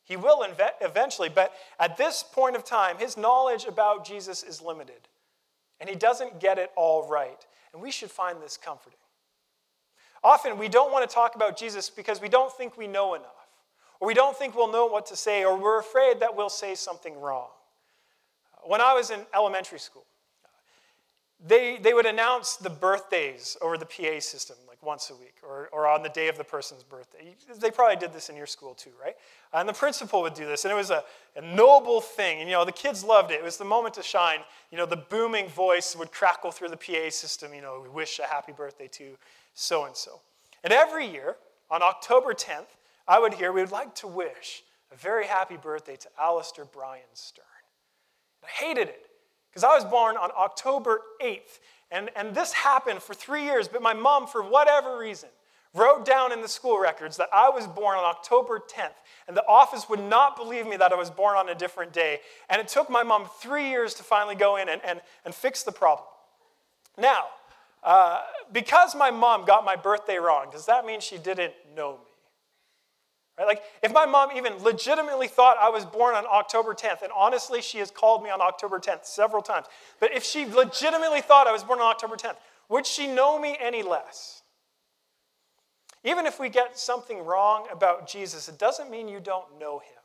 He 0.04 0.16
will 0.16 0.44
inve- 0.44 0.70
eventually, 0.80 1.28
but 1.28 1.52
at 1.80 1.96
this 1.96 2.22
point 2.22 2.54
of 2.54 2.64
time, 2.64 2.96
his 2.98 3.16
knowledge 3.16 3.64
about 3.64 4.06
Jesus 4.06 4.42
is 4.44 4.62
limited 4.62 5.08
and 5.80 5.90
he 5.90 5.96
doesn't 5.96 6.40
get 6.40 6.58
it 6.58 6.70
all 6.76 7.08
right. 7.08 7.44
And 7.72 7.82
we 7.82 7.90
should 7.90 8.10
find 8.10 8.40
this 8.40 8.56
comforting. 8.56 8.98
Often 10.22 10.58
we 10.58 10.68
don't 10.68 10.92
want 10.92 11.08
to 11.08 11.14
talk 11.14 11.34
about 11.34 11.58
Jesus 11.58 11.90
because 11.90 12.20
we 12.20 12.28
don't 12.28 12.52
think 12.52 12.76
we 12.76 12.86
know 12.86 13.14
enough, 13.14 13.48
or 14.00 14.08
we 14.08 14.14
don't 14.14 14.36
think 14.36 14.54
we'll 14.54 14.72
know 14.72 14.86
what 14.86 15.06
to 15.06 15.16
say, 15.16 15.44
or 15.44 15.56
we're 15.56 15.78
afraid 15.78 16.20
that 16.20 16.34
we'll 16.34 16.48
say 16.48 16.74
something 16.74 17.20
wrong. 17.20 17.48
When 18.64 18.80
I 18.80 18.94
was 18.94 19.10
in 19.10 19.20
elementary 19.34 19.78
school, 19.78 20.06
they, 21.44 21.78
they 21.78 21.92
would 21.92 22.06
announce 22.06 22.56
the 22.56 22.70
birthdays 22.70 23.56
over 23.60 23.76
the 23.76 23.84
PA 23.84 24.20
system 24.20 24.56
like 24.66 24.82
once 24.82 25.10
a 25.10 25.14
week 25.14 25.34
or, 25.42 25.68
or 25.70 25.86
on 25.86 26.02
the 26.02 26.08
day 26.08 26.28
of 26.28 26.38
the 26.38 26.44
person's 26.44 26.82
birthday. 26.82 27.34
They 27.58 27.70
probably 27.70 27.96
did 27.96 28.12
this 28.14 28.30
in 28.30 28.36
your 28.36 28.46
school 28.46 28.74
too, 28.74 28.92
right? 29.02 29.14
And 29.52 29.68
the 29.68 29.74
principal 29.74 30.22
would 30.22 30.32
do 30.32 30.46
this, 30.46 30.64
and 30.64 30.72
it 30.72 30.74
was 30.74 30.90
a, 30.90 31.04
a 31.36 31.42
noble 31.42 32.00
thing. 32.00 32.40
And, 32.40 32.48
you 32.48 32.54
know, 32.54 32.64
the 32.64 32.72
kids 32.72 33.04
loved 33.04 33.30
it. 33.30 33.34
It 33.34 33.44
was 33.44 33.58
the 33.58 33.66
moment 33.66 33.94
to 33.94 34.02
shine. 34.02 34.38
You 34.70 34.78
know, 34.78 34.86
the 34.86 34.96
booming 34.96 35.48
voice 35.48 35.94
would 35.94 36.10
crackle 36.10 36.50
through 36.50 36.70
the 36.70 36.76
PA 36.76 37.10
system, 37.10 37.52
you 37.52 37.60
know, 37.60 37.80
we 37.82 37.90
wish 37.90 38.18
a 38.18 38.26
happy 38.26 38.52
birthday 38.52 38.88
to 38.92 39.16
so 39.52 39.84
and 39.84 39.94
so. 39.94 40.20
And 40.64 40.72
every 40.72 41.06
year, 41.06 41.36
on 41.70 41.82
October 41.82 42.32
10th, 42.32 42.76
I 43.06 43.18
would 43.18 43.34
hear 43.34 43.52
we 43.52 43.60
would 43.60 43.72
like 43.72 43.94
to 43.96 44.06
wish 44.06 44.62
a 44.90 44.96
very 44.96 45.26
happy 45.26 45.56
birthday 45.56 45.96
to 45.96 46.08
Alistair 46.18 46.64
Bryan 46.64 47.02
Stern. 47.12 47.44
I 48.42 48.48
hated 48.48 48.88
it 48.88 49.05
because 49.56 49.64
I 49.64 49.74
was 49.74 49.86
born 49.86 50.18
on 50.18 50.30
October 50.36 51.00
8th. 51.18 51.60
And, 51.90 52.10
and 52.14 52.34
this 52.34 52.52
happened 52.52 53.00
for 53.00 53.14
three 53.14 53.44
years, 53.44 53.68
but 53.68 53.80
my 53.80 53.94
mom, 53.94 54.26
for 54.26 54.42
whatever 54.42 54.98
reason, 54.98 55.30
wrote 55.72 56.04
down 56.04 56.30
in 56.30 56.42
the 56.42 56.48
school 56.48 56.78
records 56.78 57.16
that 57.16 57.30
I 57.32 57.48
was 57.48 57.66
born 57.66 57.96
on 57.96 58.04
October 58.04 58.58
10th. 58.58 58.90
And 59.26 59.34
the 59.34 59.46
office 59.48 59.88
would 59.88 60.00
not 60.00 60.36
believe 60.36 60.66
me 60.66 60.76
that 60.76 60.92
I 60.92 60.94
was 60.94 61.10
born 61.10 61.38
on 61.38 61.48
a 61.48 61.54
different 61.54 61.94
day. 61.94 62.20
And 62.50 62.60
it 62.60 62.68
took 62.68 62.90
my 62.90 63.02
mom 63.02 63.30
three 63.40 63.70
years 63.70 63.94
to 63.94 64.02
finally 64.02 64.34
go 64.34 64.56
in 64.56 64.68
and, 64.68 64.82
and, 64.84 65.00
and 65.24 65.34
fix 65.34 65.62
the 65.62 65.72
problem. 65.72 66.06
Now, 66.98 67.24
uh, 67.82 68.24
because 68.52 68.94
my 68.94 69.10
mom 69.10 69.46
got 69.46 69.64
my 69.64 69.74
birthday 69.74 70.18
wrong, 70.18 70.48
does 70.52 70.66
that 70.66 70.84
mean 70.84 71.00
she 71.00 71.16
didn't 71.16 71.54
know 71.74 71.92
me? 71.92 72.05
Right? 73.38 73.46
Like, 73.46 73.62
if 73.82 73.92
my 73.92 74.06
mom 74.06 74.30
even 74.34 74.54
legitimately 74.62 75.28
thought 75.28 75.56
I 75.60 75.68
was 75.68 75.84
born 75.84 76.14
on 76.14 76.24
October 76.26 76.74
10th, 76.74 77.02
and 77.02 77.12
honestly, 77.14 77.60
she 77.60 77.78
has 77.78 77.90
called 77.90 78.22
me 78.22 78.30
on 78.30 78.40
October 78.40 78.78
10th 78.78 79.04
several 79.04 79.42
times, 79.42 79.66
but 80.00 80.14
if 80.14 80.24
she 80.24 80.46
legitimately 80.46 81.20
thought 81.20 81.46
I 81.46 81.52
was 81.52 81.62
born 81.62 81.80
on 81.80 81.90
October 81.90 82.16
10th, 82.16 82.36
would 82.68 82.86
she 82.86 83.06
know 83.06 83.38
me 83.38 83.56
any 83.60 83.82
less? 83.82 84.42
Even 86.02 86.24
if 86.24 86.38
we 86.38 86.48
get 86.48 86.78
something 86.78 87.24
wrong 87.24 87.66
about 87.70 88.08
Jesus, 88.08 88.48
it 88.48 88.58
doesn't 88.58 88.90
mean 88.90 89.08
you 89.08 89.20
don't 89.20 89.58
know 89.58 89.80
him. 89.80 89.96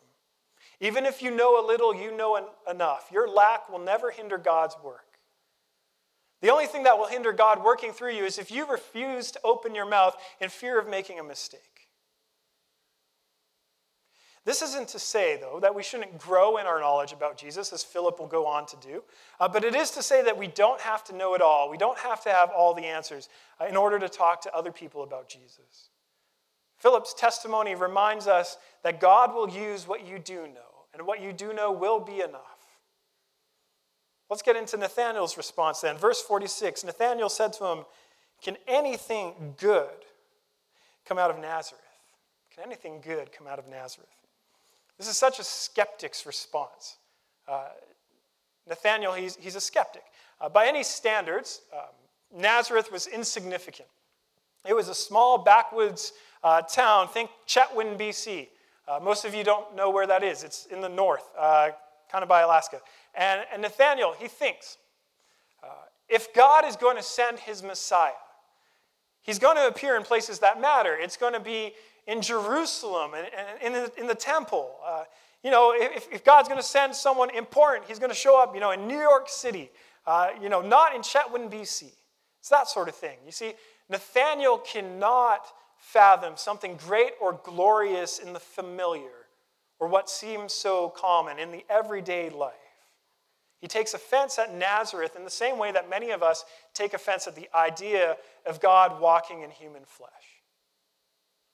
Even 0.79 1.05
if 1.05 1.21
you 1.21 1.29
know 1.29 1.63
a 1.63 1.65
little, 1.65 1.93
you 1.93 2.15
know 2.15 2.35
en- 2.35 2.43
enough. 2.69 3.09
Your 3.13 3.29
lack 3.29 3.69
will 3.69 3.79
never 3.79 4.09
hinder 4.09 4.39
God's 4.39 4.75
work. 4.83 5.05
The 6.41 6.49
only 6.49 6.65
thing 6.65 6.83
that 6.83 6.97
will 6.97 7.05
hinder 7.05 7.31
God 7.31 7.63
working 7.63 7.93
through 7.93 8.13
you 8.13 8.25
is 8.25 8.39
if 8.39 8.49
you 8.49 8.65
refuse 8.65 9.31
to 9.31 9.39
open 9.43 9.75
your 9.75 9.85
mouth 9.85 10.15
in 10.39 10.49
fear 10.49 10.79
of 10.79 10.89
making 10.89 11.19
a 11.19 11.23
mistake. 11.23 11.70
This 14.43 14.63
isn't 14.63 14.87
to 14.89 14.99
say, 14.99 15.37
though, 15.39 15.59
that 15.59 15.75
we 15.75 15.83
shouldn't 15.83 16.17
grow 16.17 16.57
in 16.57 16.65
our 16.65 16.79
knowledge 16.79 17.13
about 17.13 17.37
Jesus, 17.37 17.71
as 17.71 17.83
Philip 17.83 18.19
will 18.19 18.27
go 18.27 18.47
on 18.47 18.65
to 18.67 18.77
do, 18.77 19.03
uh, 19.39 19.47
but 19.47 19.63
it 19.63 19.75
is 19.75 19.91
to 19.91 20.01
say 20.01 20.23
that 20.23 20.35
we 20.35 20.47
don't 20.47 20.81
have 20.81 21.03
to 21.05 21.15
know 21.15 21.35
it 21.35 21.41
all. 21.41 21.69
We 21.69 21.77
don't 21.77 21.99
have 21.99 22.23
to 22.23 22.31
have 22.31 22.49
all 22.49 22.73
the 22.73 22.85
answers 22.85 23.29
uh, 23.59 23.65
in 23.65 23.75
order 23.75 23.99
to 23.99 24.09
talk 24.09 24.41
to 24.41 24.55
other 24.55 24.71
people 24.71 25.03
about 25.03 25.29
Jesus. 25.29 25.89
Philip's 26.77 27.13
testimony 27.13 27.75
reminds 27.75 28.25
us 28.25 28.57
that 28.83 28.99
God 28.99 29.35
will 29.35 29.47
use 29.47 29.87
what 29.87 30.07
you 30.07 30.17
do 30.17 30.47
know, 30.47 30.87
and 30.95 31.05
what 31.05 31.21
you 31.21 31.33
do 31.33 31.53
know 31.53 31.71
will 31.71 31.99
be 31.99 32.21
enough. 32.21 32.61
Let's 34.31 34.41
get 34.41 34.55
into 34.55 34.77
Nathanael's 34.77 35.37
response 35.37 35.81
then. 35.81 35.97
Verse 35.97 36.19
46 36.19 36.83
Nathanael 36.83 37.29
said 37.29 37.53
to 37.53 37.65
him, 37.65 37.85
Can 38.41 38.57
anything 38.67 39.53
good 39.57 39.89
come 41.05 41.19
out 41.19 41.29
of 41.29 41.37
Nazareth? 41.37 41.81
Can 42.55 42.63
anything 42.65 43.01
good 43.01 43.31
come 43.31 43.45
out 43.45 43.59
of 43.59 43.67
Nazareth? 43.67 44.09
This 45.01 45.09
is 45.09 45.17
such 45.17 45.39
a 45.39 45.43
skeptic's 45.43 46.27
response. 46.27 46.97
Uh, 47.47 47.69
Nathanael, 48.69 49.13
he's, 49.13 49.35
he's 49.35 49.55
a 49.55 49.59
skeptic. 49.59 50.03
Uh, 50.39 50.47
by 50.47 50.67
any 50.67 50.83
standards, 50.83 51.61
um, 51.73 52.39
Nazareth 52.39 52.91
was 52.91 53.07
insignificant. 53.07 53.89
It 54.63 54.75
was 54.75 54.89
a 54.89 54.93
small 54.93 55.39
backwoods 55.39 56.13
uh, 56.43 56.61
town. 56.61 57.07
Think 57.07 57.31
Chetwynd, 57.47 57.97
BC. 57.97 58.49
Uh, 58.87 58.99
most 59.01 59.25
of 59.25 59.33
you 59.33 59.43
don't 59.43 59.75
know 59.75 59.89
where 59.89 60.05
that 60.05 60.23
is. 60.23 60.43
It's 60.43 60.67
in 60.67 60.81
the 60.81 60.89
north, 60.89 61.27
uh, 61.35 61.69
kind 62.11 62.21
of 62.21 62.29
by 62.29 62.41
Alaska. 62.41 62.79
And, 63.15 63.41
and 63.51 63.63
Nathanael, 63.63 64.13
he 64.19 64.27
thinks 64.27 64.77
uh, 65.63 65.69
if 66.09 66.31
God 66.35 66.63
is 66.63 66.75
going 66.75 66.97
to 66.97 67.03
send 67.03 67.39
his 67.39 67.63
Messiah, 67.63 68.11
he's 69.21 69.39
going 69.39 69.57
to 69.57 69.67
appear 69.67 69.95
in 69.95 70.03
places 70.03 70.39
that 70.39 70.59
matter. 70.59 70.97
It's 70.99 71.17
going 71.17 71.33
to 71.33 71.39
be 71.39 71.73
in 72.07 72.21
Jerusalem 72.21 73.11
and, 73.13 73.27
in, 73.61 73.73
the, 73.73 73.91
in 73.97 74.07
the 74.07 74.15
temple. 74.15 74.75
Uh, 74.85 75.03
you 75.43 75.51
know, 75.51 75.73
if, 75.75 76.07
if 76.11 76.23
God's 76.23 76.47
going 76.47 76.59
to 76.59 76.67
send 76.67 76.95
someone 76.95 77.29
important, 77.35 77.85
he's 77.87 77.99
going 77.99 78.11
to 78.11 78.15
show 78.15 78.41
up, 78.41 78.53
you 78.53 78.59
know, 78.59 78.71
in 78.71 78.87
New 78.87 78.99
York 78.99 79.27
City, 79.27 79.71
uh, 80.05 80.29
you 80.41 80.49
know, 80.49 80.61
not 80.61 80.95
in 80.95 81.01
Chetwynd, 81.01 81.51
BC. 81.51 81.91
It's 82.39 82.49
that 82.49 82.67
sort 82.67 82.89
of 82.89 82.95
thing. 82.95 83.17
You 83.25 83.31
see, 83.31 83.53
Nathanael 83.89 84.59
cannot 84.59 85.45
fathom 85.77 86.33
something 86.37 86.75
great 86.75 87.13
or 87.19 87.39
glorious 87.43 88.19
in 88.19 88.33
the 88.33 88.39
familiar 88.39 89.09
or 89.79 89.87
what 89.87 90.09
seems 90.09 90.53
so 90.53 90.89
common 90.89 91.39
in 91.39 91.51
the 91.51 91.65
everyday 91.69 92.29
life. 92.29 92.53
He 93.61 93.67
takes 93.67 93.93
offense 93.93 94.39
at 94.39 94.53
Nazareth 94.53 95.15
in 95.15 95.23
the 95.23 95.29
same 95.29 95.59
way 95.59 95.71
that 95.71 95.89
many 95.89 96.09
of 96.09 96.23
us 96.23 96.43
take 96.73 96.95
offense 96.95 97.27
at 97.27 97.35
the 97.35 97.47
idea 97.55 98.17
of 98.47 98.59
God 98.59 98.99
walking 98.99 99.43
in 99.43 99.51
human 99.51 99.83
flesh. 99.85 100.09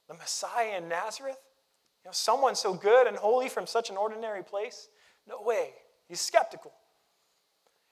The 0.07 0.13
Messiah 0.13 0.77
in 0.77 0.87
Nazareth? 0.87 1.37
You 2.03 2.09
know, 2.09 2.13
someone 2.13 2.55
so 2.55 2.73
good 2.73 3.07
and 3.07 3.17
holy 3.17 3.49
from 3.49 3.67
such 3.67 3.89
an 3.89 3.97
ordinary 3.97 4.41
place? 4.41 4.87
No 5.27 5.41
way. 5.41 5.71
He's 6.07 6.21
skeptical. 6.21 6.71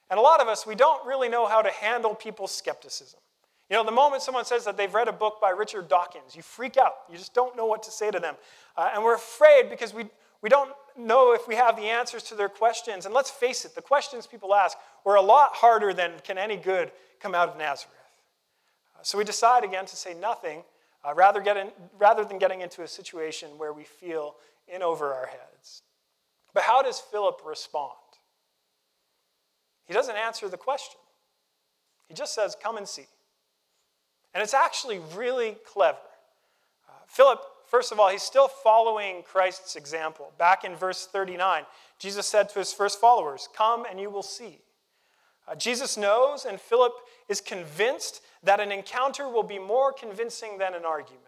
And 0.08 0.18
a 0.18 0.22
lot 0.22 0.40
of 0.40 0.48
us, 0.48 0.66
we 0.66 0.74
don't 0.74 1.06
really 1.06 1.28
know 1.28 1.46
how 1.46 1.60
to 1.60 1.70
handle 1.70 2.14
people's 2.14 2.54
skepticism. 2.54 3.20
You 3.68 3.76
know, 3.76 3.84
the 3.84 3.92
moment 3.92 4.22
someone 4.22 4.44
says 4.44 4.64
that 4.64 4.76
they've 4.76 4.92
read 4.94 5.08
a 5.08 5.12
book 5.12 5.40
by 5.42 5.50
Richard 5.50 5.88
Dawkins, 5.88 6.36
you 6.36 6.42
freak 6.42 6.76
out. 6.76 6.94
You 7.10 7.18
just 7.18 7.34
don't 7.34 7.56
know 7.56 7.66
what 7.66 7.82
to 7.82 7.90
say 7.90 8.10
to 8.10 8.20
them. 8.20 8.36
Uh, 8.76 8.90
and 8.94 9.02
we're 9.02 9.16
afraid 9.16 9.68
because 9.68 9.92
we, 9.92 10.04
we 10.46 10.50
don't 10.50 10.70
know 10.96 11.34
if 11.34 11.48
we 11.48 11.56
have 11.56 11.74
the 11.74 11.86
answers 11.86 12.22
to 12.22 12.36
their 12.36 12.48
questions. 12.48 13.04
And 13.04 13.12
let's 13.12 13.32
face 13.32 13.64
it, 13.64 13.74
the 13.74 13.82
questions 13.82 14.28
people 14.28 14.54
ask 14.54 14.78
were 15.04 15.16
a 15.16 15.20
lot 15.20 15.54
harder 15.54 15.92
than 15.92 16.12
can 16.22 16.38
any 16.38 16.56
good 16.56 16.92
come 17.18 17.34
out 17.34 17.48
of 17.48 17.58
Nazareth. 17.58 17.96
Uh, 18.94 19.02
so 19.02 19.18
we 19.18 19.24
decide 19.24 19.64
again 19.64 19.86
to 19.86 19.96
say 19.96 20.14
nothing 20.14 20.62
uh, 21.04 21.12
rather, 21.14 21.40
get 21.40 21.56
in, 21.56 21.72
rather 21.98 22.24
than 22.24 22.38
getting 22.38 22.60
into 22.60 22.84
a 22.84 22.86
situation 22.86 23.58
where 23.58 23.72
we 23.72 23.82
feel 23.82 24.36
in 24.72 24.84
over 24.84 25.12
our 25.12 25.26
heads. 25.26 25.82
But 26.54 26.62
how 26.62 26.80
does 26.80 27.00
Philip 27.00 27.40
respond? 27.44 27.90
He 29.84 29.94
doesn't 29.94 30.14
answer 30.14 30.48
the 30.48 30.56
question. 30.56 31.00
He 32.06 32.14
just 32.14 32.36
says, 32.36 32.56
Come 32.62 32.76
and 32.76 32.86
see. 32.86 33.08
And 34.32 34.44
it's 34.44 34.54
actually 34.54 35.00
really 35.16 35.56
clever. 35.66 35.98
Uh, 36.88 36.92
Philip, 37.08 37.40
first 37.66 37.92
of 37.92 38.00
all, 38.00 38.08
he's 38.08 38.22
still 38.22 38.48
following 38.48 39.22
Christ's 39.22 39.76
example. 39.76 40.32
Back 40.38 40.64
in 40.64 40.74
verse 40.74 41.06
39, 41.06 41.64
Jesus 41.98 42.26
said 42.26 42.48
to 42.50 42.58
his 42.58 42.72
first 42.72 43.00
followers, 43.00 43.48
Come 43.54 43.84
and 43.88 44.00
you 44.00 44.10
will 44.10 44.22
see. 44.22 44.60
Uh, 45.48 45.54
Jesus 45.54 45.96
knows, 45.96 46.44
and 46.44 46.60
Philip 46.60 46.92
is 47.28 47.40
convinced 47.40 48.20
that 48.42 48.60
an 48.60 48.72
encounter 48.72 49.28
will 49.28 49.42
be 49.42 49.58
more 49.58 49.92
convincing 49.92 50.58
than 50.58 50.74
an 50.74 50.84
argument. 50.84 51.22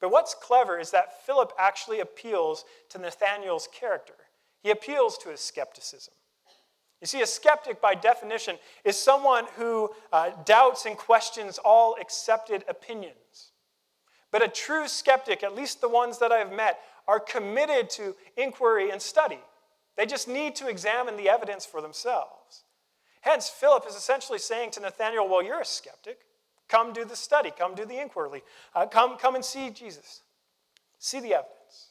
But 0.00 0.10
what's 0.10 0.34
clever 0.34 0.78
is 0.78 0.90
that 0.90 1.24
Philip 1.24 1.52
actually 1.58 2.00
appeals 2.00 2.64
to 2.90 2.98
Nathanael's 2.98 3.68
character. 3.72 4.14
He 4.62 4.70
appeals 4.70 5.18
to 5.18 5.30
his 5.30 5.40
skepticism. 5.40 6.14
You 7.00 7.06
see, 7.06 7.20
a 7.20 7.26
skeptic, 7.26 7.80
by 7.80 7.94
definition, 7.94 8.56
is 8.84 8.96
someone 8.96 9.44
who 9.56 9.90
uh, 10.12 10.30
doubts 10.44 10.86
and 10.86 10.96
questions 10.96 11.58
all 11.58 11.96
accepted 12.00 12.64
opinions. 12.68 13.52
But 14.34 14.42
a 14.42 14.48
true 14.48 14.88
skeptic, 14.88 15.44
at 15.44 15.54
least 15.54 15.80
the 15.80 15.88
ones 15.88 16.18
that 16.18 16.32
I've 16.32 16.52
met, 16.52 16.80
are 17.06 17.20
committed 17.20 17.88
to 17.90 18.16
inquiry 18.36 18.90
and 18.90 19.00
study. 19.00 19.38
They 19.96 20.06
just 20.06 20.26
need 20.26 20.56
to 20.56 20.66
examine 20.66 21.16
the 21.16 21.28
evidence 21.28 21.64
for 21.64 21.80
themselves. 21.80 22.64
Hence, 23.20 23.48
Philip 23.48 23.84
is 23.88 23.94
essentially 23.94 24.40
saying 24.40 24.72
to 24.72 24.80
Nathanael, 24.80 25.28
Well, 25.28 25.40
you're 25.40 25.60
a 25.60 25.64
skeptic. 25.64 26.18
Come 26.68 26.92
do 26.92 27.04
the 27.04 27.14
study, 27.14 27.52
come 27.56 27.76
do 27.76 27.84
the 27.84 28.00
inquiry, 28.00 28.42
uh, 28.74 28.86
come, 28.86 29.18
come 29.18 29.36
and 29.36 29.44
see 29.44 29.70
Jesus. 29.70 30.22
See 30.98 31.20
the 31.20 31.34
evidence. 31.34 31.90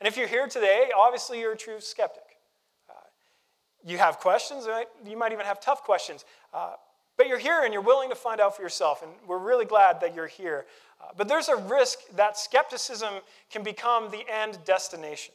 And 0.00 0.06
if 0.06 0.16
you're 0.16 0.28
here 0.28 0.46
today, 0.46 0.90
obviously 0.96 1.40
you're 1.40 1.54
a 1.54 1.56
true 1.56 1.80
skeptic 1.80 2.22
you 3.84 3.98
have 3.98 4.18
questions, 4.18 4.66
right? 4.66 4.86
you 5.04 5.16
might 5.16 5.32
even 5.32 5.44
have 5.44 5.60
tough 5.60 5.82
questions. 5.82 6.24
Uh, 6.54 6.74
but 7.16 7.28
you're 7.28 7.38
here 7.38 7.62
and 7.64 7.72
you're 7.72 7.82
willing 7.82 8.08
to 8.08 8.14
find 8.14 8.40
out 8.40 8.56
for 8.56 8.62
yourself, 8.62 9.02
and 9.02 9.12
we're 9.26 9.38
really 9.38 9.64
glad 9.64 10.00
that 10.00 10.14
you're 10.14 10.26
here. 10.26 10.66
But 11.16 11.28
there's 11.28 11.48
a 11.48 11.56
risk 11.56 11.98
that 12.16 12.38
skepticism 12.38 13.14
can 13.50 13.62
become 13.62 14.10
the 14.10 14.24
end 14.28 14.58
destination. 14.64 15.34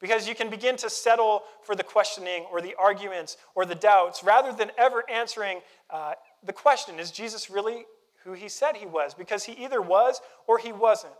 Because 0.00 0.28
you 0.28 0.34
can 0.34 0.50
begin 0.50 0.76
to 0.78 0.90
settle 0.90 1.42
for 1.62 1.74
the 1.74 1.82
questioning 1.82 2.44
or 2.50 2.60
the 2.60 2.74
arguments 2.78 3.36
or 3.54 3.64
the 3.64 3.74
doubts 3.74 4.22
rather 4.22 4.52
than 4.52 4.70
ever 4.76 5.04
answering 5.10 5.60
uh, 5.90 6.14
the 6.44 6.52
question 6.52 6.98
is 6.98 7.10
Jesus 7.10 7.48
really 7.48 7.84
who 8.24 8.32
he 8.32 8.48
said 8.48 8.76
he 8.76 8.86
was? 8.86 9.14
Because 9.14 9.44
he 9.44 9.52
either 9.52 9.80
was 9.80 10.20
or 10.46 10.58
he 10.58 10.72
wasn't. 10.72 11.12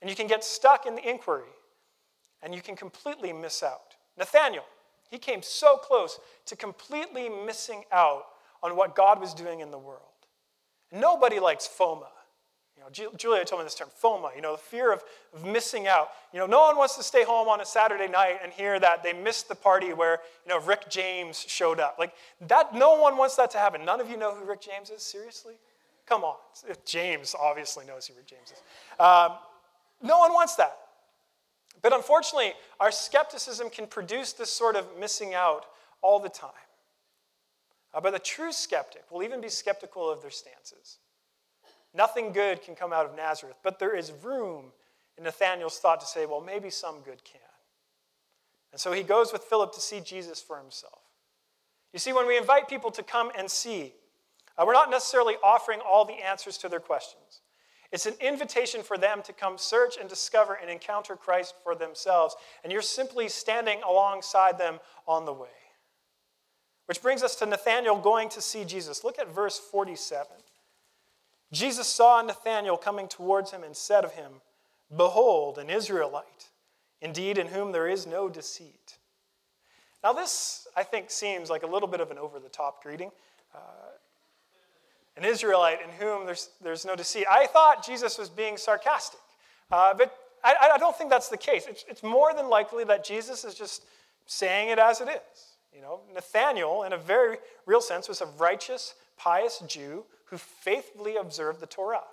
And 0.00 0.10
you 0.10 0.16
can 0.16 0.26
get 0.26 0.44
stuck 0.44 0.86
in 0.86 0.94
the 0.94 1.08
inquiry 1.08 1.48
and 2.42 2.54
you 2.54 2.60
can 2.60 2.76
completely 2.76 3.32
miss 3.32 3.62
out. 3.62 3.96
Nathanael, 4.18 4.64
he 5.10 5.18
came 5.18 5.42
so 5.42 5.76
close 5.76 6.18
to 6.46 6.56
completely 6.56 7.28
missing 7.28 7.84
out 7.92 8.24
on 8.62 8.76
what 8.76 8.94
God 8.94 9.20
was 9.20 9.34
doing 9.34 9.60
in 9.60 9.70
the 9.70 9.78
world. 9.78 10.00
Nobody 10.90 11.40
likes 11.40 11.68
FOMO. 11.68 12.06
Know, 12.82 13.10
Julia 13.16 13.44
told 13.44 13.60
me 13.60 13.64
this 13.64 13.74
term, 13.74 13.88
FOMO, 14.02 14.34
you 14.34 14.42
know, 14.42 14.52
the 14.52 14.58
fear 14.58 14.92
of, 14.92 15.02
of 15.34 15.44
missing 15.44 15.86
out. 15.86 16.08
You 16.32 16.40
know, 16.40 16.46
no 16.46 16.60
one 16.62 16.76
wants 16.76 16.96
to 16.96 17.02
stay 17.02 17.24
home 17.24 17.48
on 17.48 17.60
a 17.60 17.64
Saturday 17.64 18.08
night 18.08 18.40
and 18.42 18.52
hear 18.52 18.80
that 18.80 19.02
they 19.02 19.12
missed 19.12 19.48
the 19.48 19.54
party 19.54 19.92
where, 19.92 20.18
you 20.46 20.50
know, 20.50 20.60
Rick 20.60 20.88
James 20.88 21.44
showed 21.48 21.80
up. 21.80 21.96
Like, 21.98 22.12
that, 22.48 22.74
no 22.74 23.00
one 23.00 23.16
wants 23.16 23.36
that 23.36 23.50
to 23.52 23.58
happen. 23.58 23.84
None 23.84 24.00
of 24.00 24.10
you 24.10 24.16
know 24.16 24.34
who 24.34 24.44
Rick 24.44 24.62
James 24.62 24.90
is? 24.90 25.02
Seriously? 25.02 25.54
Come 26.06 26.24
on. 26.24 26.36
James 26.84 27.34
obviously 27.38 27.86
knows 27.86 28.06
who 28.06 28.14
Rick 28.14 28.26
James 28.26 28.52
is. 28.52 28.62
Um, 28.98 29.32
no 30.02 30.18
one 30.18 30.32
wants 30.32 30.56
that. 30.56 30.76
But 31.82 31.92
unfortunately, 31.92 32.52
our 32.80 32.90
skepticism 32.90 33.70
can 33.70 33.86
produce 33.86 34.32
this 34.32 34.50
sort 34.50 34.76
of 34.76 34.86
missing 34.98 35.34
out 35.34 35.66
all 36.00 36.18
the 36.18 36.28
time. 36.28 36.50
Uh, 37.94 38.00
but 38.00 38.12
the 38.12 38.18
true 38.18 38.52
skeptic 38.52 39.04
will 39.10 39.22
even 39.22 39.40
be 39.40 39.48
skeptical 39.48 40.10
of 40.10 40.22
their 40.22 40.30
stances. 40.30 40.98
Nothing 41.94 42.32
good 42.32 42.62
can 42.62 42.74
come 42.74 42.92
out 42.92 43.06
of 43.06 43.14
Nazareth, 43.14 43.56
but 43.62 43.78
there 43.78 43.94
is 43.94 44.12
room 44.22 44.72
in 45.18 45.24
Nathanael's 45.24 45.78
thought 45.78 46.00
to 46.00 46.06
say, 46.06 46.26
well, 46.26 46.40
maybe 46.40 46.70
some 46.70 47.00
good 47.00 47.22
can. 47.24 47.40
And 48.72 48.80
so 48.80 48.92
he 48.92 49.02
goes 49.02 49.32
with 49.32 49.42
Philip 49.42 49.72
to 49.74 49.80
see 49.80 50.00
Jesus 50.00 50.40
for 50.40 50.58
himself. 50.58 51.00
You 51.92 51.98
see, 51.98 52.12
when 52.12 52.26
we 52.26 52.38
invite 52.38 52.68
people 52.68 52.90
to 52.92 53.02
come 53.02 53.30
and 53.36 53.50
see, 53.50 53.92
uh, 54.56 54.64
we're 54.66 54.72
not 54.72 54.90
necessarily 54.90 55.34
offering 55.42 55.80
all 55.80 56.04
the 56.04 56.14
answers 56.14 56.56
to 56.58 56.68
their 56.68 56.80
questions. 56.80 57.42
It's 57.90 58.06
an 58.06 58.14
invitation 58.20 58.82
for 58.82 58.96
them 58.96 59.20
to 59.24 59.34
come 59.34 59.58
search 59.58 59.98
and 60.00 60.08
discover 60.08 60.54
and 60.54 60.70
encounter 60.70 61.14
Christ 61.14 61.54
for 61.62 61.74
themselves. 61.74 62.34
And 62.64 62.72
you're 62.72 62.80
simply 62.80 63.28
standing 63.28 63.80
alongside 63.86 64.56
them 64.56 64.80
on 65.06 65.26
the 65.26 65.32
way. 65.34 65.48
Which 66.86 67.02
brings 67.02 67.22
us 67.22 67.36
to 67.36 67.46
Nathanael 67.46 67.98
going 67.98 68.30
to 68.30 68.40
see 68.40 68.64
Jesus. 68.64 69.04
Look 69.04 69.18
at 69.18 69.32
verse 69.32 69.58
47. 69.58 70.26
Jesus 71.52 71.86
saw 71.86 72.22
Nathanael 72.22 72.76
coming 72.76 73.08
towards 73.08 73.50
him 73.50 73.62
and 73.62 73.76
said 73.76 74.04
of 74.04 74.12
him, 74.12 74.32
Behold, 74.94 75.58
an 75.58 75.70
Israelite, 75.70 76.50
indeed 77.00 77.38
in 77.38 77.48
whom 77.48 77.72
there 77.72 77.86
is 77.86 78.06
no 78.06 78.28
deceit. 78.28 78.98
Now, 80.02 80.12
this, 80.12 80.66
I 80.76 80.82
think, 80.82 81.10
seems 81.10 81.50
like 81.50 81.62
a 81.62 81.66
little 81.66 81.88
bit 81.88 82.00
of 82.00 82.10
an 82.10 82.18
over 82.18 82.40
the 82.40 82.48
top 82.48 82.82
greeting. 82.82 83.10
Uh, 83.54 83.58
an 85.16 85.24
Israelite 85.24 85.78
in 85.82 85.90
whom 85.90 86.26
there's, 86.26 86.50
there's 86.62 86.84
no 86.84 86.96
deceit. 86.96 87.26
I 87.30 87.46
thought 87.46 87.84
Jesus 87.84 88.18
was 88.18 88.30
being 88.30 88.56
sarcastic, 88.56 89.20
uh, 89.70 89.92
but 89.94 90.16
I, 90.42 90.70
I, 90.74 90.78
don't 90.78 90.96
think 90.96 91.10
that's 91.10 91.28
the 91.28 91.36
case. 91.36 91.66
It's, 91.68 91.84
it's 91.86 92.02
more 92.02 92.32
than 92.34 92.48
likely 92.48 92.84
that 92.84 93.04
Jesus 93.04 93.44
is 93.44 93.54
just 93.54 93.84
saying 94.26 94.70
it 94.70 94.78
as 94.78 95.02
it 95.02 95.08
is. 95.08 95.56
You 95.74 95.82
know, 95.82 96.00
Nathanael, 96.14 96.84
in 96.84 96.94
a 96.94 96.98
very 96.98 97.36
real 97.66 97.80
sense, 97.80 98.08
was 98.08 98.22
a 98.22 98.26
righteous, 98.38 98.94
pious 99.18 99.62
Jew 99.66 100.04
who 100.32 100.38
faithfully 100.38 101.16
observed 101.16 101.60
the 101.60 101.66
Torah, 101.66 102.04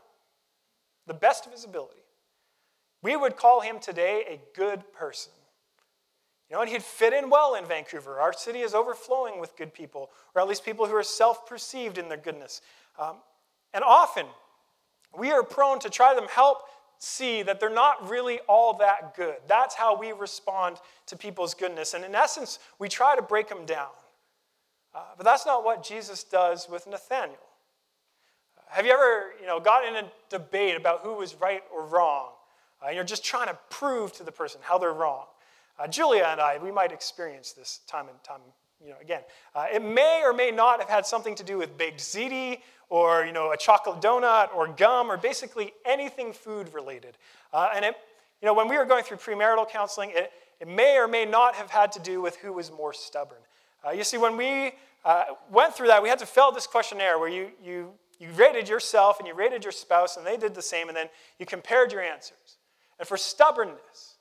the 1.07 1.13
best 1.13 1.45
of 1.45 1.53
his 1.53 1.63
ability. 1.63 2.01
We 3.01 3.15
would 3.15 3.37
call 3.37 3.61
him 3.61 3.79
today 3.79 4.25
a 4.27 4.57
good 4.57 4.91
person. 4.91 5.31
You 6.49 6.57
know, 6.57 6.61
and 6.61 6.69
he'd 6.69 6.83
fit 6.83 7.13
in 7.13 7.29
well 7.29 7.55
in 7.55 7.65
Vancouver. 7.65 8.19
Our 8.19 8.33
city 8.33 8.59
is 8.59 8.73
overflowing 8.73 9.39
with 9.39 9.55
good 9.55 9.73
people, 9.73 10.09
or 10.35 10.41
at 10.41 10.49
least 10.49 10.65
people 10.65 10.85
who 10.85 10.95
are 10.95 11.03
self 11.03 11.47
perceived 11.47 11.97
in 11.97 12.09
their 12.09 12.17
goodness. 12.17 12.61
Um, 12.99 13.15
and 13.73 13.85
often, 13.85 14.25
we 15.17 15.31
are 15.31 15.41
prone 15.41 15.79
to 15.79 15.89
try 15.89 16.13
to 16.13 16.27
help 16.27 16.63
see 16.97 17.41
that 17.43 17.61
they're 17.61 17.69
not 17.69 18.09
really 18.09 18.39
all 18.49 18.73
that 18.79 19.15
good. 19.15 19.37
That's 19.47 19.75
how 19.75 19.97
we 19.97 20.11
respond 20.11 20.75
to 21.05 21.15
people's 21.15 21.53
goodness. 21.53 21.93
And 21.93 22.03
in 22.03 22.15
essence, 22.15 22.59
we 22.79 22.89
try 22.89 23.15
to 23.15 23.21
break 23.21 23.47
them 23.47 23.65
down. 23.65 23.91
Uh, 24.93 25.03
but 25.15 25.23
that's 25.23 25.45
not 25.45 25.63
what 25.63 25.83
Jesus 25.83 26.25
does 26.25 26.67
with 26.69 26.85
Nathanael. 26.85 27.37
Have 28.69 28.85
you 28.85 28.91
ever 28.91 29.33
you 29.41 29.47
know, 29.47 29.59
got 29.59 29.87
in 29.87 29.95
a 29.95 30.07
debate 30.29 30.77
about 30.77 31.01
who 31.01 31.15
was 31.15 31.35
right 31.35 31.63
or 31.73 31.85
wrong? 31.85 32.29
Uh, 32.81 32.87
and 32.87 32.95
you're 32.95 33.03
just 33.03 33.25
trying 33.25 33.47
to 33.47 33.57
prove 33.69 34.13
to 34.13 34.23
the 34.23 34.31
person 34.31 34.61
how 34.63 34.77
they're 34.77 34.93
wrong. 34.93 35.25
Uh, 35.79 35.87
Julia 35.87 36.27
and 36.29 36.39
I, 36.39 36.59
we 36.59 36.71
might 36.71 36.91
experience 36.91 37.51
this 37.51 37.79
time 37.87 38.07
and 38.09 38.23
time 38.23 38.41
you 38.83 38.91
know, 38.91 38.95
again. 39.01 39.21
Uh, 39.55 39.65
it 39.73 39.83
may 39.83 40.21
or 40.23 40.33
may 40.33 40.51
not 40.51 40.79
have 40.79 40.89
had 40.89 41.05
something 41.05 41.35
to 41.35 41.43
do 41.43 41.57
with 41.57 41.77
baked 41.77 41.99
ziti 41.99 42.59
or 42.89 43.25
you 43.25 43.31
know, 43.31 43.51
a 43.51 43.57
chocolate 43.57 44.01
donut 44.01 44.53
or 44.55 44.67
gum 44.67 45.11
or 45.11 45.17
basically 45.17 45.73
anything 45.85 46.31
food 46.31 46.71
related. 46.73 47.17
Uh, 47.51 47.69
and 47.75 47.83
it, 47.83 47.95
you 48.41 48.45
know, 48.45 48.53
when 48.53 48.67
we 48.67 48.77
were 48.77 48.85
going 48.85 49.03
through 49.03 49.17
premarital 49.17 49.67
counseling, 49.67 50.11
it, 50.13 50.31
it 50.59 50.67
may 50.67 50.97
or 50.97 51.07
may 51.07 51.25
not 51.25 51.55
have 51.55 51.69
had 51.71 51.91
to 51.93 51.99
do 51.99 52.21
with 52.21 52.35
who 52.37 52.53
was 52.53 52.71
more 52.71 52.93
stubborn. 52.93 53.39
Uh, 53.85 53.91
you 53.91 54.03
see, 54.03 54.17
when 54.17 54.37
we 54.37 54.73
uh, 55.05 55.23
went 55.51 55.73
through 55.73 55.87
that, 55.87 56.03
we 56.03 56.09
had 56.09 56.19
to 56.19 56.25
fill 56.25 56.45
out 56.45 56.53
this 56.53 56.67
questionnaire 56.67 57.17
where 57.17 57.29
you, 57.29 57.49
you, 57.63 57.91
you 58.19 58.29
rated 58.31 58.67
yourself 58.69 59.19
and 59.19 59.27
you 59.27 59.33
rated 59.33 59.63
your 59.63 59.71
spouse, 59.71 60.17
and 60.17 60.25
they 60.25 60.37
did 60.37 60.53
the 60.53 60.61
same, 60.61 60.87
and 60.87 60.97
then 60.97 61.07
you 61.39 61.45
compared 61.45 61.91
your 61.91 62.01
answers. 62.01 62.57
And 62.99 63.07
for 63.07 63.17
stubbornness, 63.17 64.15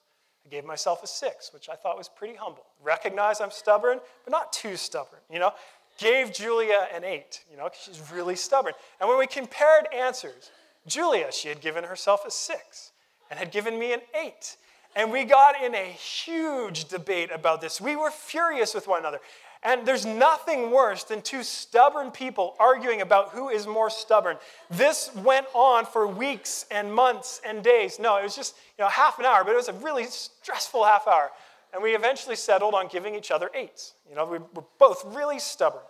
I 0.46 0.48
gave 0.48 0.64
myself 0.64 1.02
a 1.02 1.06
six, 1.06 1.52
which 1.52 1.68
I 1.68 1.74
thought 1.74 1.98
was 1.98 2.08
pretty 2.08 2.36
humble. 2.36 2.64
Recognize 2.82 3.40
I'm 3.40 3.50
stubborn, 3.50 3.98
but 4.24 4.30
not 4.30 4.52
too 4.52 4.76
stubborn, 4.76 5.20
you 5.30 5.40
know? 5.40 5.52
gave 5.98 6.32
Julia 6.32 6.88
an 6.94 7.04
eight, 7.04 7.42
you 7.50 7.56
know, 7.56 7.64
because 7.64 7.80
she's 7.82 8.12
really 8.12 8.36
stubborn. 8.36 8.72
And 9.00 9.08
when 9.08 9.18
we 9.18 9.26
compared 9.26 9.86
answers, 9.92 10.50
Julia, 10.86 11.30
she 11.32 11.48
had 11.48 11.60
given 11.60 11.84
herself 11.84 12.24
a 12.24 12.30
six 12.30 12.92
and 13.30 13.38
had 13.38 13.50
given 13.50 13.78
me 13.78 13.92
an 13.92 14.00
eight. 14.18 14.56
And 14.96 15.12
we 15.12 15.24
got 15.24 15.62
in 15.62 15.74
a 15.74 15.84
huge 15.84 16.86
debate 16.86 17.30
about 17.32 17.60
this. 17.60 17.80
We 17.80 17.96
were 17.96 18.10
furious 18.10 18.74
with 18.74 18.88
one 18.88 19.00
another. 19.00 19.20
And 19.62 19.84
there's 19.84 20.06
nothing 20.06 20.70
worse 20.70 21.02
than 21.04 21.20
two 21.20 21.42
stubborn 21.42 22.10
people 22.10 22.54
arguing 22.60 23.00
about 23.00 23.30
who 23.30 23.48
is 23.48 23.66
more 23.66 23.90
stubborn. 23.90 24.36
This 24.70 25.10
went 25.16 25.46
on 25.52 25.84
for 25.84 26.06
weeks 26.06 26.64
and 26.70 26.92
months 26.92 27.40
and 27.44 27.62
days. 27.62 27.98
No, 27.98 28.18
it 28.18 28.22
was 28.22 28.36
just 28.36 28.54
you 28.78 28.84
know, 28.84 28.88
half 28.88 29.18
an 29.18 29.24
hour, 29.24 29.42
but 29.42 29.52
it 29.52 29.56
was 29.56 29.68
a 29.68 29.72
really 29.74 30.04
stressful 30.04 30.84
half 30.84 31.08
hour. 31.08 31.30
And 31.72 31.82
we 31.82 31.94
eventually 31.94 32.36
settled 32.36 32.74
on 32.74 32.86
giving 32.88 33.14
each 33.14 33.30
other 33.30 33.50
eights. 33.52 33.94
You 34.08 34.14
know, 34.14 34.24
we 34.24 34.38
were 34.38 34.64
both 34.78 35.04
really 35.06 35.38
stubborn. 35.40 35.82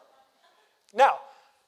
Now, 0.95 1.17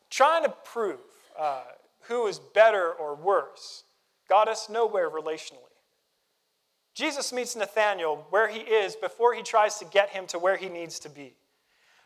trying 0.08 0.44
to 0.44 0.50
prove 0.64 1.00
uh, 1.38 1.62
who 2.02 2.26
is 2.26 2.38
better 2.38 2.92
or 2.92 3.14
worse 3.14 3.84
got 4.28 4.48
us 4.48 4.68
nowhere 4.70 5.10
relationally. 5.10 5.69
Jesus 6.94 7.32
meets 7.32 7.56
Nathanael 7.56 8.26
where 8.30 8.48
he 8.48 8.60
is 8.60 8.96
before 8.96 9.34
he 9.34 9.42
tries 9.42 9.78
to 9.78 9.84
get 9.84 10.10
him 10.10 10.26
to 10.28 10.38
where 10.38 10.56
he 10.56 10.68
needs 10.68 10.98
to 11.00 11.08
be. 11.08 11.34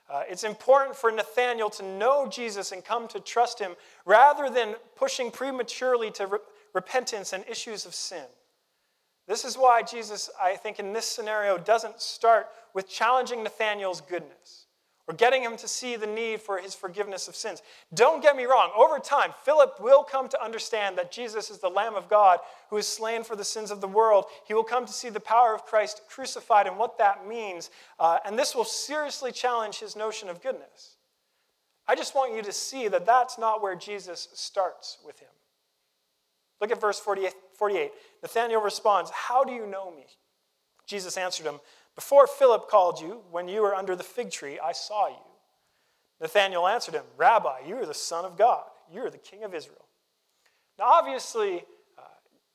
Uh, 0.08 0.22
it's 0.28 0.44
important 0.44 0.94
for 0.94 1.10
Nathanael 1.10 1.70
to 1.70 1.82
know 1.82 2.28
Jesus 2.28 2.72
and 2.72 2.84
come 2.84 3.08
to 3.08 3.20
trust 3.20 3.58
him 3.58 3.74
rather 4.04 4.50
than 4.50 4.74
pushing 4.96 5.30
prematurely 5.30 6.10
to 6.12 6.26
re- 6.26 6.38
repentance 6.74 7.32
and 7.32 7.42
issues 7.48 7.86
of 7.86 7.94
sin. 7.94 8.26
This 9.26 9.46
is 9.46 9.56
why 9.56 9.82
Jesus, 9.82 10.28
I 10.40 10.56
think, 10.56 10.78
in 10.78 10.92
this 10.92 11.06
scenario, 11.06 11.56
doesn't 11.56 12.02
start 12.02 12.48
with 12.74 12.86
challenging 12.88 13.42
Nathanael's 13.42 14.02
goodness 14.02 14.63
or 15.06 15.14
getting 15.14 15.42
him 15.42 15.56
to 15.58 15.68
see 15.68 15.96
the 15.96 16.06
need 16.06 16.40
for 16.40 16.58
his 16.58 16.74
forgiveness 16.74 17.28
of 17.28 17.36
sins. 17.36 17.62
Don't 17.92 18.22
get 18.22 18.36
me 18.36 18.44
wrong, 18.44 18.70
over 18.76 18.98
time, 18.98 19.32
Philip 19.44 19.78
will 19.80 20.02
come 20.02 20.28
to 20.28 20.42
understand 20.42 20.96
that 20.96 21.12
Jesus 21.12 21.50
is 21.50 21.58
the 21.58 21.68
Lamb 21.68 21.94
of 21.94 22.08
God 22.08 22.38
who 22.70 22.76
is 22.78 22.86
slain 22.86 23.22
for 23.22 23.36
the 23.36 23.44
sins 23.44 23.70
of 23.70 23.80
the 23.80 23.88
world. 23.88 24.24
He 24.46 24.54
will 24.54 24.64
come 24.64 24.86
to 24.86 24.92
see 24.92 25.10
the 25.10 25.20
power 25.20 25.54
of 25.54 25.66
Christ 25.66 26.02
crucified 26.08 26.66
and 26.66 26.78
what 26.78 26.98
that 26.98 27.26
means, 27.26 27.70
uh, 27.98 28.18
and 28.24 28.38
this 28.38 28.54
will 28.54 28.64
seriously 28.64 29.30
challenge 29.30 29.78
his 29.78 29.94
notion 29.94 30.28
of 30.28 30.42
goodness. 30.42 30.96
I 31.86 31.94
just 31.94 32.14
want 32.14 32.34
you 32.34 32.42
to 32.42 32.52
see 32.52 32.88
that 32.88 33.04
that's 33.04 33.38
not 33.38 33.62
where 33.62 33.76
Jesus 33.76 34.28
starts 34.32 34.98
with 35.04 35.18
him. 35.18 35.28
Look 36.60 36.70
at 36.70 36.80
verse 36.80 36.98
48. 36.98 37.34
48. 37.54 37.90
Nathanael 38.22 38.60
responds, 38.60 39.10
How 39.10 39.44
do 39.44 39.52
you 39.52 39.66
know 39.66 39.90
me? 39.90 40.06
Jesus 40.86 41.16
answered 41.16 41.46
him, 41.46 41.60
before 41.94 42.26
Philip 42.26 42.68
called 42.68 43.00
you, 43.00 43.22
when 43.30 43.48
you 43.48 43.62
were 43.62 43.74
under 43.74 43.94
the 43.94 44.02
fig 44.02 44.30
tree, 44.30 44.58
I 44.58 44.72
saw 44.72 45.08
you. 45.08 45.22
Nathanael 46.20 46.66
answered 46.66 46.94
him, 46.94 47.04
Rabbi, 47.16 47.60
you 47.66 47.76
are 47.76 47.86
the 47.86 47.94
Son 47.94 48.24
of 48.24 48.36
God. 48.36 48.64
You 48.92 49.02
are 49.02 49.10
the 49.10 49.18
King 49.18 49.44
of 49.44 49.54
Israel. 49.54 49.84
Now, 50.78 50.86
obviously, 50.86 51.64
uh, 51.98 52.02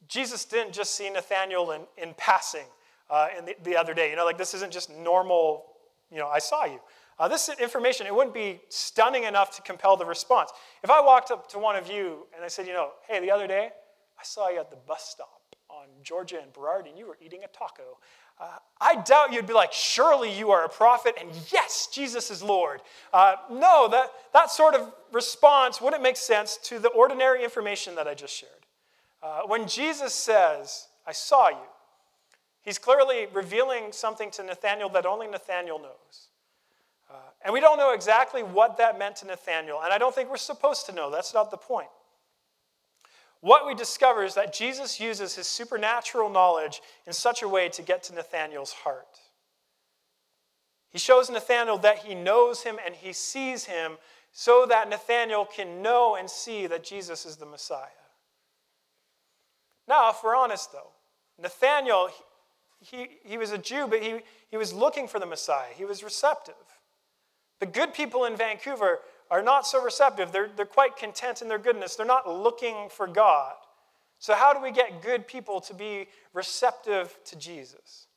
Jesus 0.07 0.45
didn't 0.45 0.73
just 0.73 0.95
see 0.95 1.09
Nathanael 1.09 1.71
in, 1.71 1.81
in 1.97 2.13
passing 2.17 2.65
uh, 3.09 3.27
in 3.37 3.45
the, 3.45 3.55
the, 3.63 3.75
other 3.75 3.93
day. 3.93 4.09
You 4.09 4.15
know, 4.15 4.25
like 4.25 4.37
this 4.37 4.53
isn't 4.53 4.71
just 4.71 4.89
normal, 4.89 5.65
you 6.11 6.17
know, 6.17 6.27
I 6.27 6.39
saw 6.39 6.65
you. 6.65 6.79
Uh, 7.17 7.27
this 7.27 7.49
information, 7.59 8.07
it 8.07 8.15
wouldn't 8.15 8.33
be 8.33 8.61
stunning 8.69 9.23
enough 9.25 9.55
to 9.57 9.61
compel 9.61 9.97
the 9.97 10.05
response. 10.05 10.51
If 10.83 10.89
I 10.89 11.01
walked 11.01 11.31
up 11.31 11.49
to 11.49 11.59
one 11.59 11.75
of 11.75 11.89
you 11.89 12.27
and 12.35 12.43
I 12.43 12.47
said, 12.47 12.65
you 12.65 12.73
know, 12.73 12.91
hey, 13.07 13.19
the 13.19 13.31
other 13.31 13.47
day, 13.47 13.69
I 14.17 14.23
saw 14.23 14.49
you 14.49 14.59
at 14.59 14.69
the 14.69 14.77
bus 14.87 15.03
stop 15.03 15.41
on 15.69 15.87
Georgia 16.01 16.39
and 16.41 16.51
Burrard 16.53 16.87
and 16.87 16.97
you 16.97 17.07
were 17.07 17.17
eating 17.21 17.43
a 17.43 17.47
taco. 17.47 17.97
Uh, 18.39 18.57
I 18.79 18.95
doubt 19.01 19.33
you'd 19.33 19.47
be 19.47 19.53
like, 19.53 19.73
surely 19.73 20.31
you 20.31 20.51
are 20.51 20.63
a 20.63 20.69
prophet, 20.69 21.15
and 21.19 21.29
yes, 21.51 21.89
Jesus 21.91 22.31
is 22.31 22.41
Lord. 22.41 22.81
Uh, 23.13 23.35
no, 23.51 23.89
that, 23.89 24.11
that 24.31 24.49
sort 24.49 24.75
of 24.75 24.93
response 25.11 25.81
wouldn't 25.81 26.01
make 26.01 26.15
sense 26.15 26.57
to 26.63 26.79
the 26.79 26.87
ordinary 26.89 27.43
information 27.43 27.95
that 27.95 28.07
I 28.07 28.13
just 28.13 28.33
shared. 28.33 28.51
Uh, 29.21 29.41
when 29.45 29.67
Jesus 29.67 30.13
says, 30.13 30.87
I 31.05 31.11
saw 31.11 31.49
you, 31.49 31.67
he's 32.61 32.79
clearly 32.79 33.27
revealing 33.33 33.91
something 33.91 34.31
to 34.31 34.43
Nathanael 34.43 34.87
that 34.89 35.05
only 35.05 35.27
Nathanael 35.27 35.79
knows. 35.79 36.29
Uh, 37.11 37.15
and 37.43 37.53
we 37.53 37.59
don't 37.59 37.77
know 37.77 37.91
exactly 37.91 38.43
what 38.43 38.77
that 38.77 38.97
meant 38.97 39.17
to 39.17 39.27
Nathanael, 39.27 39.81
and 39.83 39.91
I 39.91 39.97
don't 39.97 40.15
think 40.15 40.29
we're 40.29 40.37
supposed 40.37 40.85
to 40.85 40.93
know. 40.93 41.11
That's 41.11 41.33
not 41.33 41.51
the 41.51 41.57
point 41.57 41.89
what 43.41 43.65
we 43.65 43.73
discover 43.73 44.23
is 44.23 44.35
that 44.35 44.53
Jesus 44.53 44.99
uses 44.99 45.35
his 45.35 45.47
supernatural 45.47 46.29
knowledge 46.29 46.81
in 47.07 47.13
such 47.13 47.41
a 47.41 47.47
way 47.47 47.69
to 47.69 47.81
get 47.81 48.03
to 48.03 48.13
Nathanael's 48.13 48.73
heart. 48.73 49.19
He 50.89 50.97
shows 50.97 51.29
Nathanael 51.29 51.77
that 51.79 51.99
he 51.99 52.15
knows 52.15 52.63
him 52.63 52.77
and 52.83 52.95
he 52.95 53.13
sees 53.13 53.65
him 53.65 53.97
so 54.31 54.65
that 54.67 54.89
Nathanael 54.89 55.45
can 55.45 55.81
know 55.81 56.15
and 56.15 56.29
see 56.29 56.67
that 56.67 56.83
Jesus 56.83 57.25
is 57.25 57.37
the 57.37 57.45
Messiah. 57.45 57.87
Now, 59.87 60.09
if 60.09 60.17
we're 60.23 60.35
honest 60.35 60.71
though, 60.71 60.91
Nathanael, 61.41 62.09
he, 62.81 63.07
he 63.23 63.37
was 63.37 63.51
a 63.51 63.57
Jew, 63.57 63.87
but 63.87 64.01
he, 64.01 64.19
he 64.49 64.57
was 64.57 64.73
looking 64.73 65.07
for 65.07 65.19
the 65.19 65.25
Messiah. 65.25 65.71
He 65.75 65.85
was 65.85 66.03
receptive. 66.03 66.55
The 67.59 67.65
good 67.65 67.93
people 67.93 68.25
in 68.25 68.35
Vancouver 68.35 68.99
are 69.31 69.41
not 69.41 69.67
so 69.67 69.83
receptive. 69.83 70.31
They're, 70.31 70.49
they're 70.55 70.65
quite 70.65 70.97
content 70.97 71.41
in 71.41 71.47
their 71.47 71.59
goodness. 71.59 71.95
They're 71.95 72.05
not 72.05 72.29
looking 72.29 72.89
for 72.89 73.07
God. 73.07 73.53
So, 74.17 74.33
how 74.33 74.53
do 74.53 74.61
we 74.61 74.71
get 74.71 75.01
good 75.01 75.27
people 75.27 75.61
to 75.61 75.73
be 75.73 76.07
receptive 76.33 77.17
to 77.25 77.37
Jesus? 77.37 78.07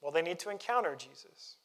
Well, 0.00 0.12
they 0.12 0.22
need 0.22 0.38
to 0.40 0.50
encounter 0.50 0.94
Jesus. 0.96 1.56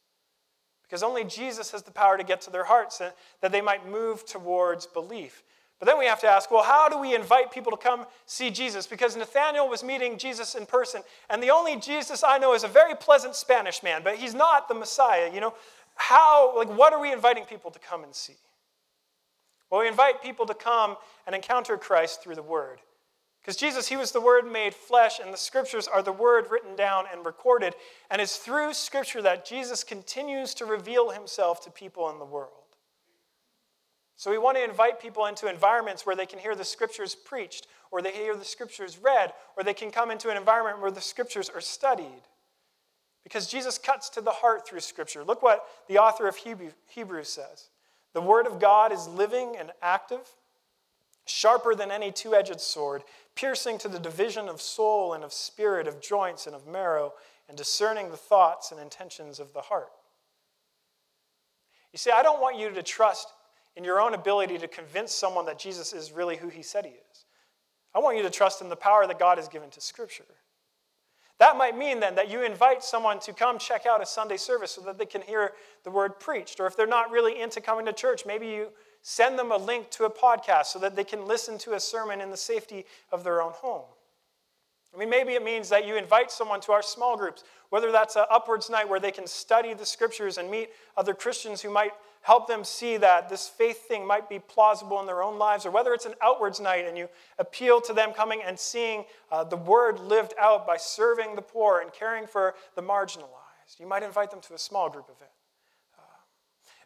Because 0.84 1.04
only 1.04 1.24
Jesus 1.24 1.72
has 1.72 1.84
the 1.84 1.92
power 1.92 2.18
to 2.18 2.24
get 2.24 2.42
to 2.42 2.52
their 2.52 2.64
hearts 2.64 3.00
and 3.00 3.14
that 3.42 3.52
they 3.52 3.62
might 3.62 3.88
move 3.88 4.26
towards 4.26 4.86
belief. 4.86 5.44
But 5.80 5.88
then 5.88 6.00
we 6.00 6.06
have 6.06 6.22
to 6.22 6.28
ask, 6.28 6.50
well, 6.50 6.64
how 6.64 6.88
do 6.88 6.98
we 6.98 7.14
invite 7.14 7.52
people 7.52 7.72
to 7.72 7.78
come 7.78 8.06
see 8.26 8.50
Jesus? 8.50 8.88
Because 8.88 9.18
Nathanael 9.18 9.68
was 9.68 9.84
meeting 9.84 10.18
Jesus 10.18 10.56
in 10.56 10.66
person, 10.66 11.02
and 11.30 11.44
the 11.44 11.50
only 11.50 11.76
Jesus 11.78 12.24
I 12.24 12.38
know 12.38 12.54
is 12.54 12.64
a 12.64 12.68
very 12.68 12.96
pleasant 12.96 13.36
Spanish 13.36 13.84
man, 13.84 14.02
but 14.04 14.16
he's 14.16 14.34
not 14.34 14.68
the 14.68 14.76
Messiah. 14.76 15.30
You 15.34 15.42
know, 15.42 15.54
how, 15.96 16.56
like, 16.56 16.70
what 16.70 16.94
are 16.94 17.02
we 17.02 17.12
inviting 17.12 17.44
people 17.44 17.70
to 17.72 17.80
come 17.80 18.04
and 18.04 18.16
see? 18.16 18.36
Well, 19.74 19.82
we 19.82 19.88
invite 19.88 20.22
people 20.22 20.46
to 20.46 20.54
come 20.54 20.98
and 21.26 21.36
encounter 21.36 21.80
Christ 21.80 22.22
through 22.22 22.36
the 22.36 22.44
Word. 22.44 22.80
Because 23.42 23.56
Jesus, 23.56 23.88
He 23.88 23.98
was 23.98 24.12
the 24.12 24.22
Word 24.22 24.46
made 24.46 24.76
flesh, 24.76 25.20
and 25.20 25.34
the 25.34 25.38
Scriptures 25.38 25.88
are 25.88 26.04
the 26.04 26.12
Word 26.12 26.46
written 26.52 26.76
down 26.76 27.06
and 27.12 27.26
recorded. 27.26 27.74
And 28.12 28.22
it's 28.22 28.38
through 28.38 28.76
Scripture 28.76 29.24
that 29.24 29.48
Jesus 29.48 29.84
continues 29.84 30.54
to 30.54 30.66
reveal 30.66 31.10
Himself 31.10 31.64
to 31.64 31.72
people 31.72 32.08
in 32.12 32.20
the 32.20 32.24
world. 32.26 32.52
So 34.16 34.30
we 34.30 34.38
want 34.38 34.58
to 34.58 34.64
invite 34.64 35.02
people 35.02 35.26
into 35.26 35.50
environments 35.50 36.06
where 36.06 36.16
they 36.16 36.28
can 36.28 36.38
hear 36.38 36.54
the 36.54 36.64
Scriptures 36.64 37.16
preached, 37.16 37.66
or 37.90 38.04
they 38.04 38.12
hear 38.12 38.36
the 38.36 38.46
Scriptures 38.46 39.00
read, 39.00 39.34
or 39.58 39.64
they 39.64 39.74
can 39.74 39.90
come 39.90 40.12
into 40.12 40.30
an 40.30 40.38
environment 40.38 40.82
where 40.82 40.92
the 40.92 41.02
Scriptures 41.02 41.50
are 41.50 41.62
studied. 41.62 42.22
Because 43.24 43.48
Jesus 43.48 43.80
cuts 43.80 44.10
to 44.10 44.22
the 44.22 44.30
heart 44.30 44.68
through 44.68 44.82
Scripture. 44.82 45.24
Look 45.24 45.42
what 45.42 45.66
the 45.90 45.98
author 45.98 46.28
of 46.28 46.38
Hebrews 46.38 47.30
says. 47.30 47.70
The 48.14 48.22
Word 48.22 48.48
of 48.48 48.60
God 48.60 48.92
is 48.92 49.08
living 49.08 49.56
and 49.58 49.72
active, 49.82 50.22
sharper 51.26 51.76
than 51.76 51.92
any 51.92 52.12
two 52.12 52.36
edged 52.36 52.62
sword, 52.62 53.04
piercing 53.36 53.78
to 53.80 53.88
the 53.88 54.00
division 54.00 54.48
of 54.48 54.62
soul 54.62 55.14
and 55.14 55.24
of 55.24 55.34
spirit, 55.34 55.88
of 55.88 56.02
joints 56.02 56.46
and 56.46 56.56
of 56.56 56.68
marrow, 56.68 57.14
and 57.50 57.58
discerning 57.58 58.10
the 58.10 58.18
thoughts 58.18 58.72
and 58.72 58.80
intentions 58.80 59.40
of 59.40 59.54
the 59.54 59.62
heart. 59.62 59.92
You 61.92 61.98
see, 61.98 62.12
I 62.12 62.24
don't 62.24 62.42
want 62.42 62.58
you 62.58 62.70
to 62.72 62.84
trust 62.84 63.28
in 63.76 63.84
your 63.84 64.00
own 64.00 64.14
ability 64.14 64.60
to 64.60 64.68
convince 64.68 65.12
someone 65.12 65.46
that 65.46 65.60
Jesus 65.60 65.94
is 65.94 66.12
really 66.12 66.38
who 66.38 66.50
he 66.50 66.62
said 66.62 66.86
he 66.86 66.92
is. 66.92 67.26
I 67.96 68.00
want 68.00 68.18
you 68.18 68.24
to 68.24 68.30
trust 68.30 68.62
in 68.62 68.70
the 68.70 68.76
power 68.76 69.06
that 69.08 69.20
God 69.20 69.38
has 69.38 69.48
given 69.48 69.70
to 69.72 69.82
Scripture. 69.82 70.24
That 71.40 71.58
might 71.58 71.78
mean 71.78 72.00
then 72.00 72.16
that 72.16 72.30
you 72.30 72.44
invite 72.44 72.84
someone 72.84 73.20
to 73.22 73.34
come 73.34 73.58
check 73.58 73.86
out 73.86 74.02
a 74.02 74.06
Sunday 74.06 74.38
service 74.38 74.72
so 74.72 74.82
that 74.82 74.98
they 74.98 75.06
can 75.06 75.22
hear 75.22 75.54
the 75.84 75.92
word 75.92 76.20
preached. 76.20 76.60
Or 76.60 76.68
if 76.68 76.78
they're 76.78 76.88
not 76.88 77.12
really 77.12 77.42
into 77.42 77.60
coming 77.60 77.86
to 77.86 77.94
church, 77.94 78.26
maybe 78.26 78.48
you 78.48 78.70
send 79.02 79.38
them 79.38 79.52
a 79.52 79.58
link 79.58 79.90
to 79.92 80.06
a 80.06 80.10
podcast 80.10 80.68
so 80.68 80.80
that 80.80 80.96
they 80.96 81.04
can 81.04 81.28
listen 81.28 81.58
to 81.60 81.74
a 81.74 81.80
sermon 81.80 82.22
in 82.22 82.30
the 82.30 82.38
safety 82.38 82.86
of 83.12 83.24
their 83.24 83.42
own 83.42 83.52
home. 83.52 83.86
I 84.94 85.00
mean, 85.00 85.10
maybe 85.10 85.34
it 85.34 85.44
means 85.44 85.70
that 85.70 85.88
you 85.88 85.96
invite 85.96 86.32
someone 86.32 86.62
to 86.62 86.72
our 86.72 86.84
small 86.84 87.18
groups, 87.18 87.44
whether 87.70 87.92
that's 87.92 88.16
an 88.16 88.26
upwards 88.30 88.70
night 88.70 88.88
where 88.88 89.00
they 89.00 89.12
can 89.12 89.26
study 89.26 89.74
the 89.74 89.86
scriptures 89.86 90.38
and 90.38 90.52
meet 90.52 90.70
other 90.96 91.16
Christians 91.16 91.62
who 91.62 91.72
might 91.72 91.94
help 92.24 92.48
them 92.48 92.64
see 92.64 92.98
that 92.98 93.30
this 93.30 93.48
faith 93.48 93.88
thing 93.88 94.08
might 94.08 94.28
be 94.28 94.40
plausible 94.40 95.00
in 95.00 95.06
their 95.06 95.22
own 95.22 95.38
lives, 95.38 95.66
or 95.66 95.72
whether 95.72 95.94
it's 95.94 96.06
an 96.06 96.16
outwards 96.22 96.60
night 96.60 96.86
and 96.88 96.98
you 96.98 97.08
appeal 97.38 97.80
to 97.82 97.94
them 97.94 98.12
coming 98.12 98.42
and 98.44 98.58
seeing 98.58 99.06
uh, 99.32 99.44
the 99.44 99.58
word 99.58 100.00
lived 100.00 100.34
out 100.40 100.66
by 100.66 100.78
serving 100.78 101.36
the 101.36 101.42
poor 101.42 101.82
and 101.82 101.94
caring 101.94 102.26
for 102.26 102.56
the 102.76 102.82
marginalized. 102.82 103.80
You 103.80 103.88
might 103.88 104.04
invite 104.04 104.32
them 104.32 104.42
to 104.42 104.54
a 104.54 104.58
small 104.58 104.90
group 104.90 105.06
event. 105.06 105.32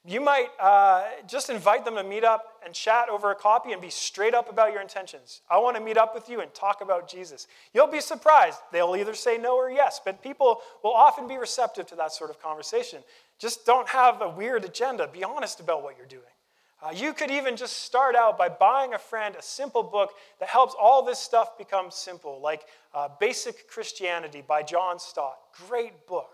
You 0.08 0.22
might 0.22 0.48
uh, 0.58 1.04
just 1.28 1.50
invite 1.50 1.84
them 1.84 1.96
to 1.96 2.04
meet 2.04 2.24
up 2.24 2.62
and 2.63 2.74
chat 2.74 3.10
over 3.10 3.30
a 3.30 3.36
coffee 3.36 3.74
and 3.74 3.82
be 3.82 3.89
straight 3.89 4.34
up 4.34 4.50
about 4.50 4.72
your 4.72 4.82
intentions. 4.82 5.41
I 5.50 5.58
want 5.58 5.76
to 5.76 5.84
meet 5.84 5.98
up 5.98 6.15
with 6.15 6.30
you 6.30 6.39
and 6.39 6.54
talk 6.54 6.80
about 6.80 7.10
Jesus. 7.10 7.46
You'll 7.74 7.91
be 7.91 8.00
surprised. 8.00 8.58
They'll 8.72 8.96
either 8.96 9.13
say 9.13 9.38
no 9.38 9.58
or 9.58 9.70
yes, 9.70 10.00
but 10.04 10.24
people 10.24 10.62
will 10.82 10.93
often 10.93 11.28
be 11.28 11.36
receptive 11.38 11.88
to 11.88 11.96
that 11.96 12.13
sort 12.13 12.30
of 12.30 12.41
conversation. 12.41 13.04
Just 13.38 13.65
don't 13.65 13.89
have 13.89 14.22
a 14.22 14.30
weird 14.30 14.63
agenda. 14.63 15.10
Be 15.12 15.26
honest 15.26 15.60
about 15.60 15.84
what 15.84 15.98
you're 15.98 16.08
doing. 16.08 16.24
Uh, 16.82 16.91
you 16.96 17.12
could 17.12 17.30
even 17.30 17.58
just 17.58 17.84
start 17.84 18.15
out 18.15 18.38
by 18.38 18.48
buying 18.48 18.93
a 18.93 19.00
friend 19.00 19.36
a 19.38 19.41
simple 19.41 19.84
book 19.84 20.12
that 20.39 20.48
helps 20.48 20.74
all 20.80 21.04
this 21.04 21.20
stuff 21.20 21.58
become 21.58 21.91
simple, 21.91 22.39
like 22.39 22.62
uh, 22.93 23.10
Basic 23.20 23.67
Christianity 23.67 24.41
by 24.48 24.63
John 24.63 25.00
Stott. 25.00 25.38
Great 25.67 26.08
book. 26.08 26.30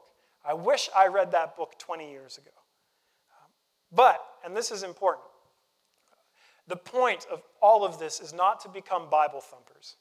I 0.45 0.53
wish 0.53 0.91
I 0.95 1.07
read 1.07 1.31
that 1.31 1.57
book 1.57 1.73
20 1.79 2.11
years 2.11 2.37
ago. 2.37 2.51
But, 3.95 4.19
and 4.43 4.55
this 4.55 4.71
is 4.71 4.83
important, 4.83 5.27
the 6.67 6.75
point 6.75 7.25
of 7.31 7.41
all 7.61 7.85
of 7.85 7.99
this 7.99 8.19
is 8.19 8.33
not 8.33 8.61
to 8.61 8.69
become 8.69 9.09
Bible 9.09 9.41
thumpers. 9.41 9.97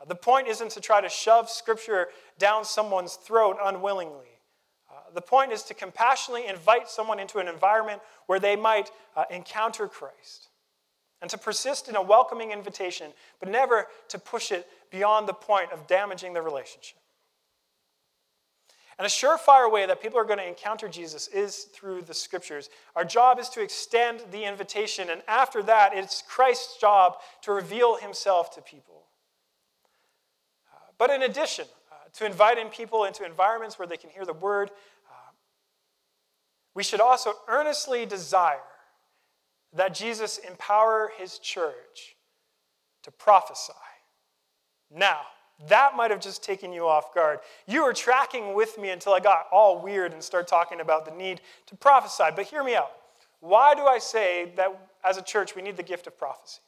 Uh, 0.00 0.04
the 0.06 0.14
point 0.14 0.48
isn't 0.48 0.70
to 0.72 0.80
try 0.80 1.00
to 1.00 1.08
shove 1.08 1.48
Scripture 1.50 2.08
down 2.38 2.64
someone's 2.64 3.14
throat 3.14 3.56
unwillingly. 3.62 4.40
Uh, 4.90 4.94
the 5.14 5.20
point 5.20 5.52
is 5.52 5.62
to 5.64 5.74
compassionately 5.74 6.46
invite 6.46 6.88
someone 6.88 7.20
into 7.20 7.38
an 7.38 7.48
environment 7.48 8.00
where 8.26 8.40
they 8.40 8.56
might 8.56 8.90
uh, 9.16 9.24
encounter 9.30 9.88
Christ 9.88 10.48
and 11.20 11.30
to 11.30 11.38
persist 11.38 11.88
in 11.88 11.96
a 11.96 12.02
welcoming 12.02 12.50
invitation, 12.50 13.12
but 13.40 13.48
never 13.48 13.86
to 14.08 14.18
push 14.18 14.52
it 14.52 14.66
beyond 14.90 15.28
the 15.28 15.32
point 15.32 15.72
of 15.72 15.86
damaging 15.86 16.32
the 16.32 16.42
relationship. 16.42 16.98
And 18.98 19.06
a 19.06 19.08
surefire 19.08 19.70
way 19.70 19.86
that 19.86 20.00
people 20.00 20.18
are 20.18 20.24
going 20.24 20.38
to 20.38 20.46
encounter 20.46 20.88
Jesus 20.88 21.26
is 21.28 21.64
through 21.64 22.02
the 22.02 22.14
scriptures. 22.14 22.70
Our 22.94 23.04
job 23.04 23.38
is 23.40 23.48
to 23.50 23.62
extend 23.62 24.20
the 24.30 24.44
invitation, 24.44 25.10
and 25.10 25.22
after 25.26 25.62
that, 25.64 25.92
it's 25.94 26.22
Christ's 26.22 26.78
job 26.80 27.16
to 27.42 27.52
reveal 27.52 27.96
himself 27.96 28.54
to 28.54 28.62
people. 28.62 29.02
Uh, 30.72 30.78
but 30.96 31.10
in 31.10 31.22
addition, 31.22 31.66
uh, 31.90 31.96
to 32.14 32.26
invite 32.26 32.58
in 32.58 32.68
people 32.68 33.04
into 33.04 33.24
environments 33.24 33.78
where 33.78 33.88
they 33.88 33.96
can 33.96 34.10
hear 34.10 34.24
the 34.24 34.32
word, 34.32 34.70
uh, 35.10 35.32
we 36.74 36.84
should 36.84 37.00
also 37.00 37.32
earnestly 37.48 38.06
desire 38.06 38.60
that 39.72 39.92
Jesus 39.92 40.38
empower 40.38 41.10
his 41.18 41.40
church 41.40 42.16
to 43.02 43.10
prophesy. 43.10 43.72
Now, 44.90 45.22
that 45.68 45.94
might 45.96 46.10
have 46.10 46.20
just 46.20 46.42
taken 46.42 46.72
you 46.72 46.86
off 46.86 47.14
guard. 47.14 47.38
You 47.66 47.84
were 47.84 47.92
tracking 47.92 48.54
with 48.54 48.76
me 48.78 48.90
until 48.90 49.14
I 49.14 49.20
got 49.20 49.46
all 49.52 49.80
weird 49.80 50.12
and 50.12 50.22
started 50.22 50.48
talking 50.48 50.80
about 50.80 51.04
the 51.04 51.12
need 51.12 51.40
to 51.66 51.76
prophesy. 51.76 52.24
But 52.34 52.46
hear 52.46 52.64
me 52.64 52.74
out. 52.74 52.90
Why 53.40 53.74
do 53.74 53.82
I 53.82 53.98
say 53.98 54.52
that 54.56 54.76
as 55.04 55.16
a 55.16 55.22
church 55.22 55.54
we 55.54 55.62
need 55.62 55.76
the 55.76 55.82
gift 55.82 56.06
of 56.06 56.18
prophecy? 56.18 56.60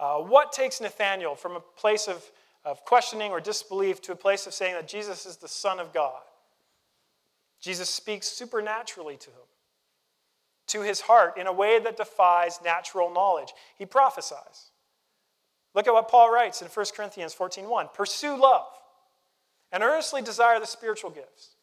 Uh, 0.00 0.18
what 0.18 0.50
takes 0.50 0.80
Nathanael 0.80 1.36
from 1.36 1.52
a 1.52 1.60
place 1.60 2.08
of, 2.08 2.24
of 2.64 2.84
questioning 2.84 3.30
or 3.30 3.40
disbelief 3.40 4.00
to 4.02 4.12
a 4.12 4.16
place 4.16 4.46
of 4.46 4.54
saying 4.54 4.74
that 4.74 4.88
Jesus 4.88 5.26
is 5.26 5.36
the 5.36 5.48
Son 5.48 5.78
of 5.78 5.92
God? 5.92 6.22
Jesus 7.60 7.88
speaks 7.88 8.26
supernaturally 8.26 9.16
to 9.18 9.30
him, 9.30 9.46
to 10.66 10.80
his 10.80 11.02
heart, 11.02 11.38
in 11.38 11.46
a 11.46 11.52
way 11.52 11.78
that 11.78 11.96
defies 11.96 12.58
natural 12.64 13.12
knowledge. 13.12 13.52
He 13.78 13.86
prophesies. 13.86 14.71
Look 15.74 15.86
at 15.86 15.94
what 15.94 16.08
Paul 16.08 16.30
writes 16.30 16.62
in 16.62 16.68
1 16.68 16.86
Corinthians 16.94 17.34
14:1. 17.34 17.92
Pursue 17.94 18.36
love 18.36 18.66
and 19.70 19.82
earnestly 19.82 20.22
desire 20.22 20.60
the 20.60 20.66
spiritual 20.66 21.10
gifts. 21.10 21.56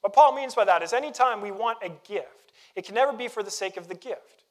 What 0.00 0.12
Paul 0.12 0.32
means 0.32 0.54
by 0.54 0.64
that 0.64 0.82
is 0.82 0.92
anytime 0.92 1.40
we 1.40 1.50
want 1.50 1.78
a 1.82 1.88
gift, 1.88 2.52
it 2.74 2.84
can 2.84 2.94
never 2.94 3.12
be 3.12 3.28
for 3.28 3.42
the 3.42 3.50
sake 3.50 3.76
of 3.76 3.88
the 3.88 3.94
gift. 3.94 4.44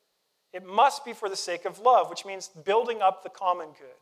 It 0.54 0.66
must 0.66 1.06
be 1.06 1.14
for 1.14 1.30
the 1.30 1.36
sake 1.36 1.66
of 1.66 1.80
love, 1.80 2.10
which 2.10 2.26
means 2.26 2.50
building 2.50 3.02
up 3.02 3.24
the 3.24 3.30
common 3.30 3.70
good. 3.80 3.96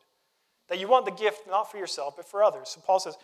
That 0.67 0.79
you 0.79 0.87
want 0.87 1.05
the 1.05 1.11
gift 1.11 1.47
not 1.47 1.71
for 1.71 1.77
yourself, 1.77 2.15
but 2.15 2.27
for 2.27 2.43
others. 2.43 2.69
So 2.69 2.81
Paul 2.81 2.99
says, 2.99 3.17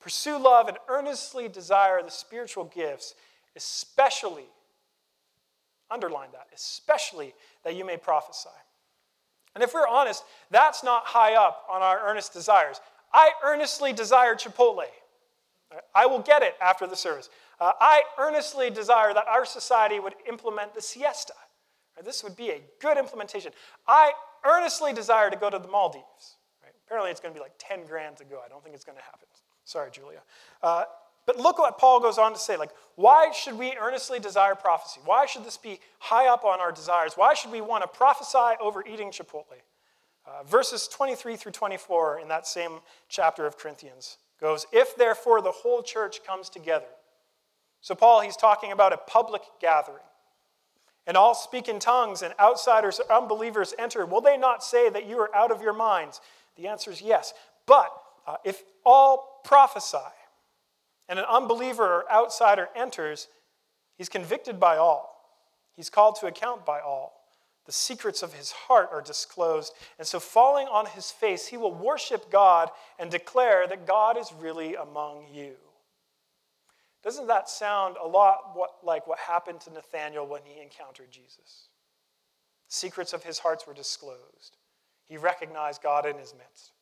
pursue 0.00 0.38
love 0.38 0.68
and 0.68 0.78
earnestly 0.88 1.48
desire 1.48 2.02
the 2.02 2.10
spiritual 2.10 2.64
gifts, 2.64 3.14
especially, 3.56 4.46
underline 5.90 6.30
that, 6.32 6.48
especially 6.54 7.34
that 7.64 7.74
you 7.74 7.84
may 7.84 7.96
prophesy. 7.96 8.48
And 9.58 9.64
if 9.64 9.74
we're 9.74 9.88
honest, 9.88 10.22
that's 10.52 10.84
not 10.84 11.04
high 11.04 11.34
up 11.34 11.66
on 11.68 11.82
our 11.82 12.08
earnest 12.08 12.32
desires. 12.32 12.80
I 13.12 13.32
earnestly 13.44 13.92
desire 13.92 14.36
Chipotle. 14.36 14.84
I 15.92 16.06
will 16.06 16.20
get 16.20 16.44
it 16.44 16.54
after 16.62 16.86
the 16.86 16.94
service. 16.94 17.28
Uh, 17.60 17.72
I 17.80 18.02
earnestly 18.20 18.70
desire 18.70 19.12
that 19.12 19.26
our 19.26 19.44
society 19.44 19.98
would 19.98 20.14
implement 20.28 20.76
the 20.76 20.80
siesta. 20.80 21.32
Right? 21.96 22.04
This 22.04 22.22
would 22.22 22.36
be 22.36 22.50
a 22.50 22.60
good 22.80 22.98
implementation. 22.98 23.50
I 23.88 24.12
earnestly 24.46 24.92
desire 24.92 25.28
to 25.28 25.36
go 25.36 25.50
to 25.50 25.58
the 25.58 25.66
Maldives. 25.66 26.36
Right? 26.62 26.72
Apparently, 26.86 27.10
it's 27.10 27.18
going 27.18 27.34
to 27.34 27.36
be 27.36 27.42
like 27.42 27.54
10 27.58 27.84
grand 27.84 28.16
to 28.18 28.24
go. 28.24 28.40
I 28.44 28.48
don't 28.48 28.62
think 28.62 28.76
it's 28.76 28.84
going 28.84 28.98
to 28.98 29.04
happen. 29.04 29.26
Sorry, 29.64 29.90
Julia. 29.90 30.20
Uh, 30.62 30.84
but 31.28 31.36
look 31.36 31.58
what 31.58 31.76
Paul 31.76 32.00
goes 32.00 32.16
on 32.16 32.32
to 32.32 32.38
say. 32.38 32.56
Like, 32.56 32.70
why 32.94 33.32
should 33.32 33.58
we 33.58 33.74
earnestly 33.78 34.18
desire 34.18 34.54
prophecy? 34.54 34.98
Why 35.04 35.26
should 35.26 35.44
this 35.44 35.58
be 35.58 35.78
high 35.98 36.26
up 36.26 36.42
on 36.42 36.58
our 36.58 36.72
desires? 36.72 37.18
Why 37.18 37.34
should 37.34 37.52
we 37.52 37.60
want 37.60 37.82
to 37.82 37.86
prophesy 37.86 38.56
over 38.62 38.82
eating 38.86 39.10
Chipotle? 39.10 39.60
Uh, 40.26 40.42
verses 40.44 40.88
23 40.88 41.36
through 41.36 41.52
24 41.52 42.20
in 42.20 42.28
that 42.28 42.46
same 42.46 42.80
chapter 43.10 43.44
of 43.44 43.58
Corinthians 43.58 44.16
goes, 44.40 44.64
If 44.72 44.96
therefore 44.96 45.42
the 45.42 45.50
whole 45.50 45.82
church 45.82 46.24
comes 46.26 46.48
together. 46.48 46.86
So, 47.82 47.94
Paul, 47.94 48.22
he's 48.22 48.36
talking 48.36 48.72
about 48.72 48.94
a 48.94 48.96
public 48.96 49.42
gathering. 49.60 49.98
And 51.06 51.14
all 51.14 51.34
speak 51.34 51.68
in 51.68 51.78
tongues, 51.78 52.22
and 52.22 52.32
outsiders 52.40 53.00
or 53.00 53.14
unbelievers 53.14 53.74
enter. 53.78 54.06
Will 54.06 54.22
they 54.22 54.38
not 54.38 54.64
say 54.64 54.88
that 54.88 55.06
you 55.06 55.18
are 55.18 55.36
out 55.36 55.50
of 55.50 55.60
your 55.60 55.74
minds? 55.74 56.22
The 56.56 56.68
answer 56.68 56.90
is 56.90 57.02
yes. 57.02 57.34
But 57.66 57.92
uh, 58.26 58.36
if 58.46 58.62
all 58.86 59.42
prophesy, 59.44 59.98
and 61.08 61.18
an 61.18 61.24
unbeliever 61.28 61.84
or 61.84 62.12
outsider 62.12 62.68
enters, 62.76 63.28
he's 63.96 64.08
convicted 64.08 64.60
by 64.60 64.76
all. 64.76 65.14
He's 65.74 65.90
called 65.90 66.16
to 66.16 66.26
account 66.26 66.66
by 66.66 66.80
all. 66.80 67.14
The 67.66 67.72
secrets 67.72 68.22
of 68.22 68.32
his 68.32 68.50
heart 68.50 68.88
are 68.90 69.02
disclosed. 69.02 69.74
And 69.98 70.06
so, 70.08 70.18
falling 70.18 70.66
on 70.68 70.86
his 70.86 71.10
face, 71.10 71.46
he 71.46 71.58
will 71.58 71.74
worship 71.74 72.30
God 72.30 72.70
and 72.98 73.10
declare 73.10 73.66
that 73.66 73.86
God 73.86 74.16
is 74.16 74.32
really 74.40 74.74
among 74.74 75.26
you. 75.32 75.54
Doesn't 77.04 77.26
that 77.28 77.48
sound 77.48 77.96
a 78.02 78.08
lot 78.08 78.52
what, 78.54 78.70
like 78.82 79.06
what 79.06 79.18
happened 79.18 79.60
to 79.62 79.72
Nathanael 79.72 80.26
when 80.26 80.40
he 80.44 80.60
encountered 80.60 81.10
Jesus? 81.10 81.68
Secrets 82.68 83.12
of 83.12 83.22
his 83.22 83.38
hearts 83.38 83.66
were 83.66 83.74
disclosed. 83.74 84.56
He 85.06 85.16
recognized 85.16 85.82
God 85.82 86.06
in 86.06 86.18
his 86.18 86.34
midst. 86.34 86.72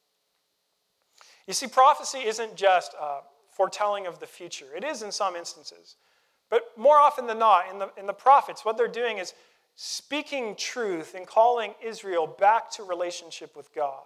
You 1.47 1.55
see, 1.55 1.67
prophecy 1.67 2.19
isn't 2.19 2.57
just 2.57 2.95
uh, 3.01 3.21
foretelling 3.57 4.07
of 4.07 4.21
the 4.21 4.27
future. 4.27 4.67
It 4.77 4.85
is 4.85 5.03
in 5.03 5.11
some 5.11 5.35
instances. 5.35 5.97
But 6.51 6.63
more 6.77 6.99
often 6.99 7.27
than 7.27 7.39
not, 7.39 7.71
in 7.71 7.79
the, 7.79 7.91
in 7.97 8.07
the 8.07 8.13
prophets, 8.13 8.65
what 8.65 8.77
they're 8.77 8.87
doing 8.87 9.19
is 9.19 9.33
speaking 9.75 10.55
truth 10.57 11.15
and 11.15 11.27
calling 11.27 11.75
Israel 11.83 12.27
back 12.27 12.71
to 12.73 12.83
relationship 12.83 13.57
with 13.57 13.75
God. 13.75 14.03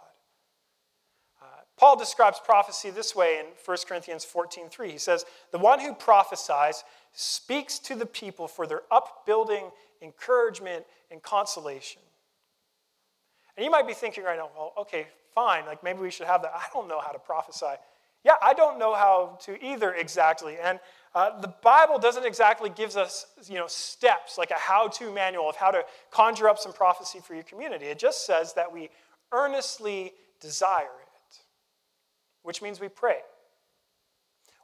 Uh, 1.43 1.47
Paul 1.77 1.99
describes 1.99 2.41
prophecy 2.45 2.91
this 2.91 3.15
way 3.15 3.39
in 3.41 3.47
1 3.65 3.77
Corinthians 3.89 4.25
14:3. 4.25 4.91
He 4.91 4.99
says, 4.99 5.27
"The 5.51 5.59
one 5.59 5.81
who 5.81 5.95
prophesies 5.95 6.85
speaks 7.13 7.79
to 7.81 7.95
the 7.95 8.07
people 8.07 8.47
for 8.47 8.67
their 8.67 8.83
upbuilding, 8.91 9.73
encouragement, 10.01 10.87
and 11.11 11.23
consolation." 11.23 12.03
And 13.57 13.65
you 13.65 13.71
might 13.71 13.87
be 13.87 13.95
thinking 13.95 14.25
right 14.25 14.39
now, 14.39 14.51
well, 14.57 14.73
okay, 14.79 15.09
fine, 15.35 15.67
like 15.67 15.83
maybe 15.83 16.01
we 16.01 16.11
should 16.11 16.27
have 16.27 16.43
that. 16.43 16.53
I 16.55 16.67
don't 16.73 16.89
know 16.89 17.01
how 17.01 17.13
to 17.13 17.19
prophesy. 17.19 17.77
Yeah, 18.25 18.35
I 18.43 18.53
don't 18.53 18.79
know 18.79 18.95
how 18.95 19.39
to 19.43 19.63
either 19.65 19.95
exactly. 19.95 20.57
And 20.63 20.79
uh, 21.15 21.41
the 21.41 21.53
Bible 21.63 21.99
doesn't 21.99 22.25
exactly 22.25 22.71
give 22.71 22.97
us 22.97 23.27
you 23.49 23.57
know, 23.57 23.67
steps, 23.67 24.37
like 24.37 24.51
a 24.51 24.59
how 24.59 24.89
to 24.89 25.11
manual 25.11 25.49
of 25.49 25.57
how 25.57 25.71
to 25.71 25.85
conjure 26.11 26.49
up 26.49 26.59
some 26.59 26.73
prophecy 26.73 27.21
for 27.21 27.35
your 27.35 27.45
community. 27.45 27.87
It 27.87 27.99
just 27.99 28.27
says 28.27 28.53
that 28.55 28.73
we 28.73 28.91
earnestly 29.33 30.13
desire 30.41 30.85
it, 30.85 31.39
which 32.43 32.63
means 32.63 32.79
we 32.79 32.89
pray. 32.89 33.19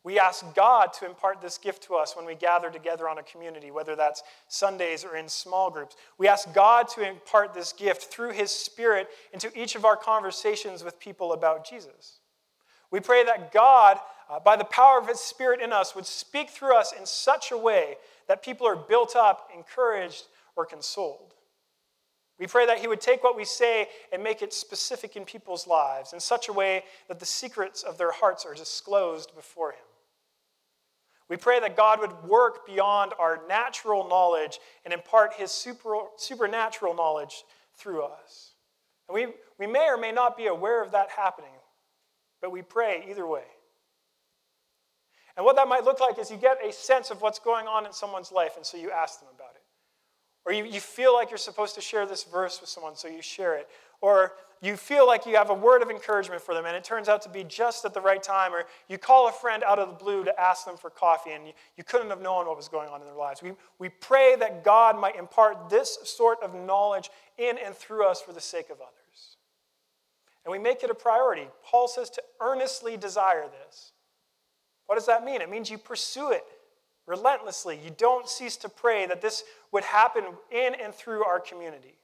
We 0.04 0.20
ask 0.20 0.54
God 0.54 0.92
to 1.00 1.06
impart 1.06 1.40
this 1.40 1.58
gift 1.58 1.82
to 1.84 1.96
us 1.96 2.14
when 2.14 2.26
we 2.26 2.36
gather 2.36 2.70
together 2.70 3.08
on 3.08 3.18
a 3.18 3.24
community, 3.24 3.72
whether 3.72 3.96
that's 3.96 4.22
Sundays 4.46 5.04
or 5.04 5.16
in 5.16 5.28
small 5.28 5.68
groups. 5.68 5.96
We 6.16 6.28
ask 6.28 6.54
God 6.54 6.86
to 6.90 7.00
impart 7.00 7.54
this 7.54 7.72
gift 7.72 8.04
through 8.04 8.30
His 8.30 8.52
Spirit 8.52 9.08
into 9.32 9.50
each 9.60 9.74
of 9.74 9.84
our 9.84 9.96
conversations 9.96 10.84
with 10.84 11.00
people 11.00 11.32
about 11.32 11.68
Jesus. 11.68 12.20
We 12.90 13.00
pray 13.00 13.24
that 13.24 13.52
God, 13.52 13.98
uh, 14.30 14.40
by 14.40 14.56
the 14.56 14.64
power 14.64 14.98
of 14.98 15.08
His 15.08 15.20
Spirit 15.20 15.60
in 15.60 15.72
us, 15.72 15.94
would 15.94 16.06
speak 16.06 16.50
through 16.50 16.76
us 16.76 16.92
in 16.92 17.06
such 17.06 17.50
a 17.50 17.56
way 17.56 17.96
that 18.28 18.42
people 18.42 18.66
are 18.66 18.76
built 18.76 19.16
up, 19.16 19.50
encouraged, 19.54 20.24
or 20.56 20.66
consoled. 20.66 21.34
We 22.38 22.46
pray 22.46 22.66
that 22.66 22.78
He 22.78 22.88
would 22.88 23.00
take 23.00 23.24
what 23.24 23.36
we 23.36 23.44
say 23.44 23.88
and 24.12 24.22
make 24.22 24.42
it 24.42 24.52
specific 24.52 25.16
in 25.16 25.24
people's 25.24 25.66
lives 25.66 26.12
in 26.12 26.20
such 26.20 26.48
a 26.48 26.52
way 26.52 26.84
that 27.08 27.18
the 27.18 27.26
secrets 27.26 27.82
of 27.82 27.98
their 27.98 28.12
hearts 28.12 28.44
are 28.44 28.54
disclosed 28.54 29.34
before 29.34 29.72
Him. 29.72 29.80
We 31.28 31.36
pray 31.36 31.58
that 31.60 31.76
God 31.76 32.00
would 32.00 32.22
work 32.24 32.66
beyond 32.66 33.12
our 33.18 33.40
natural 33.48 34.08
knowledge 34.08 34.60
and 34.84 34.94
impart 34.94 35.34
His 35.34 35.50
super, 35.50 35.96
supernatural 36.16 36.94
knowledge 36.94 37.44
through 37.76 38.02
us. 38.02 38.52
And 39.08 39.14
we, 39.14 39.26
we 39.58 39.66
may 39.66 39.88
or 39.88 39.96
may 39.96 40.12
not 40.12 40.36
be 40.36 40.46
aware 40.46 40.82
of 40.82 40.92
that 40.92 41.10
happening, 41.10 41.50
but 42.40 42.50
we 42.50 42.62
pray 42.62 43.04
either 43.08 43.26
way. 43.26 43.44
And 45.36 45.44
what 45.44 45.56
that 45.56 45.68
might 45.68 45.84
look 45.84 46.00
like 46.00 46.18
is 46.18 46.30
you 46.30 46.36
get 46.36 46.58
a 46.64 46.72
sense 46.72 47.10
of 47.10 47.20
what's 47.20 47.38
going 47.38 47.66
on 47.66 47.84
in 47.84 47.92
someone's 47.92 48.32
life, 48.32 48.52
and 48.56 48.64
so 48.64 48.76
you 48.76 48.90
ask 48.90 49.20
them 49.20 49.28
about 49.34 49.50
it. 49.54 49.62
Or 50.46 50.52
you, 50.52 50.64
you 50.64 50.80
feel 50.80 51.12
like 51.12 51.30
you're 51.30 51.38
supposed 51.38 51.74
to 51.74 51.80
share 51.80 52.06
this 52.06 52.24
verse 52.24 52.60
with 52.60 52.70
someone, 52.70 52.96
so 52.96 53.08
you 53.08 53.20
share 53.20 53.56
it. 53.56 53.68
Or 54.00 54.32
you 54.62 54.76
feel 54.76 55.06
like 55.06 55.26
you 55.26 55.36
have 55.36 55.50
a 55.50 55.54
word 55.54 55.82
of 55.82 55.90
encouragement 55.90 56.40
for 56.40 56.54
them 56.54 56.64
and 56.64 56.74
it 56.74 56.82
turns 56.82 57.08
out 57.08 57.20
to 57.22 57.28
be 57.28 57.44
just 57.44 57.84
at 57.84 57.92
the 57.92 58.00
right 58.00 58.22
time, 58.22 58.54
or 58.54 58.64
you 58.88 58.96
call 58.96 59.28
a 59.28 59.32
friend 59.32 59.62
out 59.64 59.78
of 59.78 59.88
the 59.88 59.94
blue 59.94 60.24
to 60.24 60.40
ask 60.40 60.64
them 60.64 60.76
for 60.76 60.88
coffee 60.88 61.32
and 61.32 61.46
you, 61.46 61.52
you 61.76 61.84
couldn't 61.84 62.08
have 62.08 62.22
known 62.22 62.46
what 62.46 62.56
was 62.56 62.68
going 62.68 62.88
on 62.88 63.00
in 63.00 63.06
their 63.06 63.16
lives. 63.16 63.42
We, 63.42 63.52
we 63.78 63.88
pray 63.88 64.36
that 64.36 64.64
God 64.64 64.98
might 64.98 65.16
impart 65.16 65.68
this 65.68 65.98
sort 66.04 66.42
of 66.42 66.54
knowledge 66.54 67.10
in 67.36 67.58
and 67.58 67.74
through 67.74 68.06
us 68.06 68.20
for 68.20 68.32
the 68.32 68.40
sake 68.40 68.70
of 68.70 68.76
others. 68.76 69.05
And 70.46 70.52
we 70.52 70.60
make 70.60 70.84
it 70.84 70.90
a 70.90 70.94
priority. 70.94 71.48
Paul 71.64 71.88
says 71.88 72.08
to 72.10 72.22
earnestly 72.40 72.96
desire 72.96 73.46
this. 73.48 73.90
What 74.86 74.94
does 74.94 75.06
that 75.06 75.24
mean? 75.24 75.40
It 75.40 75.50
means 75.50 75.68
you 75.68 75.76
pursue 75.76 76.30
it 76.30 76.44
relentlessly. 77.04 77.80
You 77.82 77.90
don't 77.90 78.28
cease 78.28 78.56
to 78.58 78.68
pray 78.68 79.06
that 79.06 79.20
this 79.20 79.42
would 79.72 79.82
happen 79.82 80.22
in 80.52 80.76
and 80.76 80.94
through 80.94 81.24
our 81.24 81.40
community. 81.40 81.96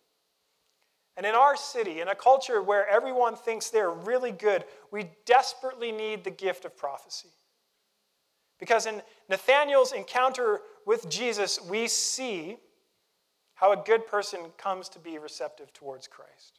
And 1.16 1.24
in 1.24 1.36
our 1.36 1.56
city, 1.56 2.00
in 2.00 2.08
a 2.08 2.16
culture 2.16 2.60
where 2.60 2.88
everyone 2.88 3.36
thinks 3.36 3.70
they're 3.70 3.92
really 3.92 4.32
good, 4.32 4.64
we 4.90 5.10
desperately 5.24 5.92
need 5.92 6.24
the 6.24 6.30
gift 6.30 6.64
of 6.64 6.76
prophecy. 6.76 7.28
Because 8.58 8.86
in 8.86 9.02
Nathanael's 9.28 9.92
encounter 9.92 10.62
with 10.84 11.08
Jesus, 11.08 11.60
we 11.60 11.86
see 11.86 12.56
how 13.54 13.70
a 13.70 13.76
good 13.76 14.04
person 14.08 14.40
comes 14.58 14.88
to 14.88 14.98
be 14.98 15.18
receptive 15.18 15.72
towards 15.72 16.08
Christ. 16.08 16.58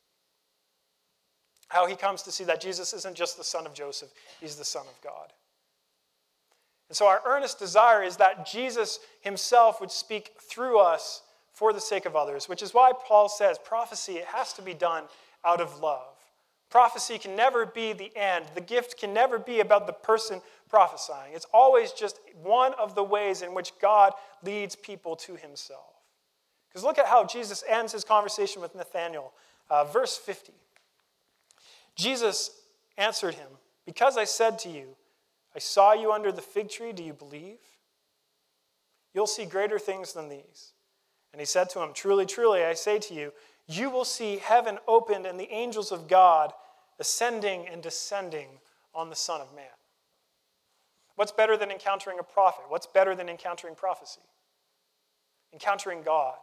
How 1.73 1.87
he 1.87 1.95
comes 1.95 2.21
to 2.21 2.31
see 2.31 2.43
that 2.43 2.61
Jesus 2.61 2.93
isn't 2.93 3.15
just 3.15 3.35
the 3.35 3.43
son 3.43 3.65
of 3.65 3.73
Joseph, 3.73 4.13
he's 4.39 4.57
the 4.57 4.63
son 4.63 4.85
of 4.85 5.01
God. 5.01 5.33
And 6.87 6.95
so, 6.95 7.07
our 7.07 7.19
earnest 7.25 7.57
desire 7.57 8.03
is 8.03 8.17
that 8.17 8.45
Jesus 8.45 8.99
himself 9.21 9.81
would 9.81 9.89
speak 9.89 10.33
through 10.39 10.77
us 10.77 11.23
for 11.51 11.73
the 11.73 11.81
sake 11.81 12.05
of 12.05 12.15
others, 12.15 12.47
which 12.47 12.61
is 12.61 12.75
why 12.75 12.91
Paul 13.07 13.27
says 13.27 13.57
prophecy 13.57 14.13
it 14.13 14.25
has 14.25 14.53
to 14.53 14.61
be 14.61 14.75
done 14.75 15.05
out 15.43 15.61
of 15.61 15.79
love. 15.79 16.13
Prophecy 16.69 17.17
can 17.17 17.35
never 17.35 17.65
be 17.65 17.93
the 17.93 18.15
end. 18.15 18.45
The 18.53 18.61
gift 18.61 18.99
can 18.99 19.11
never 19.11 19.39
be 19.39 19.59
about 19.59 19.87
the 19.87 19.93
person 19.93 20.41
prophesying. 20.69 21.33
It's 21.33 21.47
always 21.51 21.91
just 21.91 22.19
one 22.43 22.75
of 22.75 22.93
the 22.93 23.03
ways 23.03 23.41
in 23.41 23.55
which 23.55 23.71
God 23.81 24.13
leads 24.43 24.75
people 24.75 25.15
to 25.15 25.35
himself. 25.35 26.03
Because 26.69 26.83
look 26.83 26.99
at 26.99 27.07
how 27.07 27.25
Jesus 27.25 27.63
ends 27.67 27.93
his 27.93 28.03
conversation 28.03 28.61
with 28.61 28.75
Nathanael. 28.75 29.33
Uh, 29.71 29.85
verse 29.85 30.17
50. 30.17 30.53
Jesus 31.95 32.51
answered 32.97 33.35
him, 33.35 33.49
Because 33.85 34.17
I 34.17 34.23
said 34.23 34.59
to 34.59 34.69
you, 34.69 34.95
I 35.55 35.59
saw 35.59 35.93
you 35.93 36.11
under 36.11 36.31
the 36.31 36.41
fig 36.41 36.69
tree, 36.69 36.93
do 36.93 37.03
you 37.03 37.13
believe? 37.13 37.59
You'll 39.13 39.27
see 39.27 39.45
greater 39.45 39.77
things 39.77 40.13
than 40.13 40.29
these. 40.29 40.73
And 41.31 41.39
he 41.39 41.45
said 41.45 41.69
to 41.71 41.81
him, 41.81 41.91
Truly, 41.93 42.25
truly, 42.25 42.63
I 42.63 42.73
say 42.73 42.99
to 42.99 43.13
you, 43.13 43.33
you 43.67 43.89
will 43.89 44.05
see 44.05 44.37
heaven 44.37 44.77
opened 44.87 45.25
and 45.25 45.39
the 45.39 45.51
angels 45.51 45.91
of 45.91 46.07
God 46.07 46.51
ascending 46.99 47.67
and 47.67 47.81
descending 47.81 48.47
on 48.93 49.09
the 49.09 49.15
Son 49.15 49.41
of 49.41 49.53
Man. 49.55 49.65
What's 51.15 51.31
better 51.31 51.55
than 51.55 51.71
encountering 51.71 52.19
a 52.19 52.23
prophet? 52.23 52.65
What's 52.67 52.87
better 52.87 53.15
than 53.15 53.29
encountering 53.29 53.75
prophecy? 53.75 54.21
Encountering 55.53 56.01
God. 56.01 56.37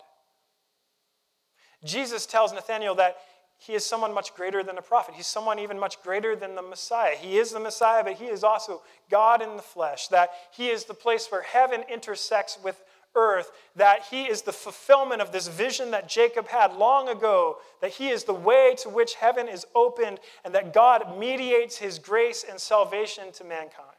Jesus 1.85 2.27
tells 2.27 2.53
Nathanael 2.53 2.95
that 2.97 3.17
he 3.61 3.75
is 3.75 3.85
someone 3.85 4.15
much 4.15 4.35
greater 4.35 4.63
than 4.63 4.79
a 4.79 4.83
prophet. 4.83 5.15
He's 5.15 5.27
someone 5.27 5.59
even 5.59 5.79
much 5.79 6.03
greater 6.03 6.35
than 6.35 6.55
the 6.55 6.63
Messiah. 6.63 7.15
He 7.15 7.37
is 7.37 7.53
the 7.53 7.61
Messiah, 7.61 8.03
but 8.03 8.15
he 8.15 8.25
is 8.25 8.43
also 8.43 8.81
God 9.11 9.43
in 9.43 9.57
the 9.57 9.63
flesh, 9.63 10.09
that 10.09 10.31
he 10.51 10.71
is 10.71 10.85
the 10.85 10.95
place 10.95 11.29
where 11.31 11.43
heaven 11.43 11.85
intersects 11.93 12.59
with 12.65 12.83
earth, 13.15 13.53
that 13.77 14.07
he 14.11 14.25
is 14.25 14.43
the 14.43 14.53
fulfillment 14.53 15.21
of 15.21 15.31
this 15.31 15.47
vision 15.47 15.91
that 15.91 16.09
Jacob 16.09 16.49
had 16.49 16.75
long 16.75 17.11
ago, 17.11 17.59
that 17.83 17.91
he 17.91 18.09
is 18.09 18.25
the 18.25 18.33
way 18.33 18.75
to 18.79 18.89
which 18.89 19.17
heaven 19.17 19.47
is 19.47 19.67
opened, 19.75 20.21
and 20.43 20.55
that 20.55 20.73
God 20.73 21.19
mediates 21.19 21.77
his 21.77 21.99
grace 21.99 22.47
and 22.49 22.59
salvation 22.59 23.31
to 23.33 23.45
mankind. 23.45 23.91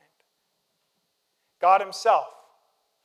God 1.59 1.81
himself 1.81 2.25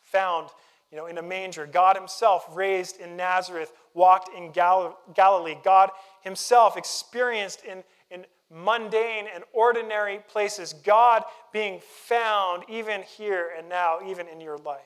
found 0.00 0.48
you 0.90 0.96
know, 0.96 1.06
in 1.06 1.18
a 1.18 1.22
manger. 1.22 1.66
God 1.66 1.96
himself 1.96 2.46
raised 2.52 3.00
in 3.00 3.16
Nazareth, 3.16 3.72
walked 3.96 4.28
in 4.36 4.52
Gal- 4.52 4.98
Galilee. 5.14 5.56
God 5.64 5.90
himself 6.20 6.76
experienced 6.76 7.64
in, 7.64 7.82
in 8.10 8.26
mundane 8.50 9.26
and 9.34 9.42
ordinary 9.52 10.20
places. 10.28 10.72
God 10.72 11.24
being 11.52 11.80
found 11.80 12.64
even 12.68 13.02
here 13.02 13.50
and 13.56 13.68
now, 13.68 13.98
even 14.06 14.28
in 14.28 14.40
your 14.40 14.58
life. 14.58 14.80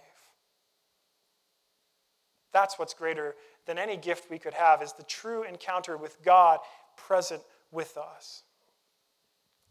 That's 2.53 2.79
what's 2.79 2.95
greater 2.95 3.35
than 3.67 3.79
any 3.79 3.97
gift 3.97 4.31
we 4.31 4.39
could 4.39 4.55
have 4.55 4.83
is 4.83 4.93
the 4.93 5.03
true 5.03 5.43
encounter 5.43 5.97
with 5.97 6.23
God 6.25 6.61
present 6.97 7.43
with 7.71 7.97
us. 7.97 8.45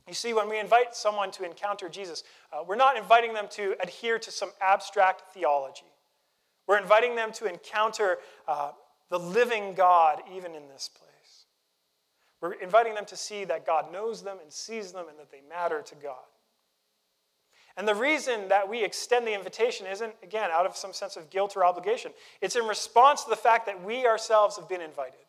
You 0.08 0.14
see, 0.14 0.34
when 0.34 0.50
we 0.50 0.60
invite 0.60 0.96
someone 0.96 1.30
to 1.32 1.44
encounter 1.44 1.88
Jesus, 1.88 2.24
uh, 2.52 2.64
we're 2.66 2.76
not 2.76 2.98
inviting 2.98 3.34
them 3.34 3.48
to 3.52 3.76
adhere 3.82 4.18
to 4.20 4.32
some 4.32 4.52
abstract 4.60 5.34
theology. 5.34 5.84
We're 6.68 6.80
inviting 6.80 7.16
them 7.16 7.32
to 7.34 7.46
encounter 7.46 8.18
uh, 8.48 8.72
the 9.10 9.20
living 9.20 9.74
God 9.74 10.22
even 10.36 10.54
in 10.56 10.68
this 10.68 10.90
place. 10.94 11.46
We're 12.42 12.54
inviting 12.54 12.96
them 12.96 13.06
to 13.06 13.18
see 13.18 13.44
that 13.46 13.66
God 13.66 13.92
knows 13.92 14.24
them 14.24 14.38
and 14.42 14.52
sees 14.52 14.92
them 14.92 15.08
and 15.10 15.20
that 15.20 15.32
they 15.32 15.42
matter 15.50 15.82
to 15.82 15.96
God. 15.96 16.16
And 17.76 17.88
the 17.88 17.96
reason 17.96 18.50
that 18.50 18.68
we 18.68 18.84
extend 18.84 19.26
the 19.26 19.34
invitation 19.34 19.88
isn't, 19.88 20.14
again, 20.22 20.50
out 20.52 20.66
of 20.66 20.76
some 20.76 20.92
sense 20.94 21.16
of 21.16 21.30
guilt 21.30 21.56
or 21.56 21.64
obligation. 21.64 22.12
It's 22.42 22.56
in 22.56 22.66
response 22.66 23.24
to 23.24 23.30
the 23.30 23.36
fact 23.36 23.66
that 23.68 23.84
we 23.84 24.06
ourselves 24.06 24.58
have 24.58 24.68
been 24.68 24.82
invited, 24.82 25.20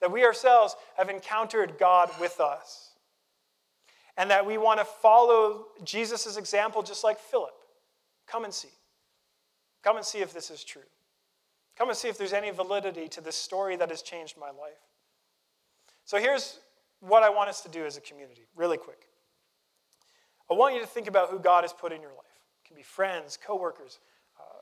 that 0.00 0.10
we 0.10 0.24
ourselves 0.24 0.74
have 0.96 1.10
encountered 1.10 1.74
God 1.78 2.10
with 2.20 2.40
us, 2.40 2.92
and 4.16 4.30
that 4.30 4.46
we 4.46 4.58
want 4.58 4.80
to 4.80 4.84
follow 4.84 5.66
Jesus' 5.84 6.36
example 6.36 6.82
just 6.82 7.04
like 7.04 7.18
Philip. 7.18 7.54
Come 8.26 8.44
and 8.44 8.52
see. 8.52 8.68
Come 9.82 9.96
and 9.96 10.04
see 10.04 10.20
if 10.20 10.32
this 10.32 10.50
is 10.50 10.64
true. 10.64 10.82
Come 11.78 11.90
and 11.90 11.96
see 11.96 12.08
if 12.08 12.18
there's 12.18 12.32
any 12.32 12.50
validity 12.50 13.06
to 13.08 13.20
this 13.20 13.36
story 13.36 13.76
that 13.76 13.88
has 13.88 14.02
changed 14.02 14.36
my 14.36 14.48
life. 14.48 14.82
So 16.04 16.18
here's 16.18 16.58
what 16.98 17.22
I 17.22 17.30
want 17.30 17.48
us 17.48 17.60
to 17.60 17.68
do 17.68 17.86
as 17.86 17.96
a 17.96 18.00
community, 18.00 18.42
really 18.56 18.76
quick. 18.76 19.06
I 20.50 20.54
want 20.54 20.74
you 20.74 20.80
to 20.80 20.86
think 20.86 21.06
about 21.06 21.30
who 21.30 21.38
God 21.38 21.62
has 21.62 21.72
put 21.72 21.92
in 21.92 22.00
your 22.00 22.10
life. 22.10 22.24
It 22.64 22.66
can 22.66 22.76
be 22.76 22.82
friends, 22.82 23.38
coworkers, 23.40 24.00
uh, 24.40 24.60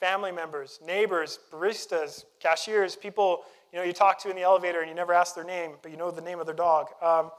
family 0.00 0.32
members, 0.32 0.80
neighbors, 0.84 1.38
baristas, 1.50 2.24
cashiers, 2.40 2.94
people 2.94 3.44
you 3.72 3.78
know 3.78 3.84
you 3.84 3.92
talk 3.92 4.18
to 4.22 4.30
in 4.30 4.36
the 4.36 4.42
elevator 4.42 4.80
and 4.80 4.88
you 4.88 4.94
never 4.94 5.14
ask 5.14 5.34
their 5.34 5.44
name, 5.44 5.72
but 5.80 5.90
you 5.90 5.96
know 5.96 6.10
the 6.10 6.20
name 6.20 6.40
of 6.40 6.46
their 6.46 6.54
dog. 6.54 6.88
Um, 7.00 7.30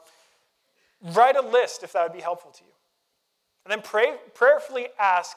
write 1.14 1.36
a 1.36 1.42
list 1.42 1.82
if 1.82 1.92
that 1.92 2.02
would 2.02 2.12
be 2.12 2.22
helpful 2.22 2.50
to 2.50 2.64
you, 2.64 2.72
and 3.64 3.70
then 3.70 3.82
pray, 3.82 4.16
prayerfully 4.34 4.88
ask 4.98 5.36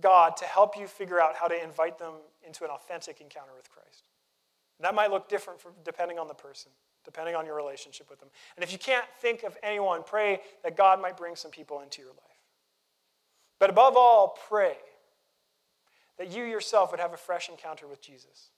God 0.00 0.36
to 0.36 0.44
help 0.44 0.76
you 0.76 0.86
figure 0.86 1.20
out 1.20 1.34
how 1.34 1.48
to 1.48 1.64
invite 1.64 1.98
them 1.98 2.12
into 2.46 2.64
an 2.64 2.70
authentic 2.70 3.20
encounter 3.20 3.52
with 3.56 3.70
Christ. 3.70 4.08
And 4.78 4.84
that 4.84 4.94
might 4.94 5.10
look 5.10 5.28
different 5.28 5.60
for, 5.60 5.72
depending 5.84 6.18
on 6.18 6.28
the 6.28 6.34
person 6.34 6.70
depending 7.06 7.36
on 7.36 7.46
your 7.46 7.54
relationship 7.54 8.10
with 8.10 8.18
them. 8.18 8.28
And 8.56 8.64
if 8.64 8.72
you 8.72 8.78
can't 8.78 9.06
think 9.20 9.44
of 9.44 9.56
anyone, 9.62 10.02
pray 10.04 10.40
that 10.62 10.76
God 10.76 11.00
might 11.00 11.16
bring 11.16 11.36
some 11.36 11.50
people 11.50 11.80
into 11.80 12.02
your 12.02 12.10
life. 12.10 12.42
But 13.58 13.70
above 13.70 13.96
all, 13.96 14.36
pray 14.48 14.76
that 16.18 16.30
you 16.30 16.42
yourself 16.44 16.90
would 16.90 17.00
have 17.00 17.14
a 17.14 17.16
fresh 17.16 17.48
encounter 17.48 17.86
with 17.86 18.02
Jesus. 18.02 18.50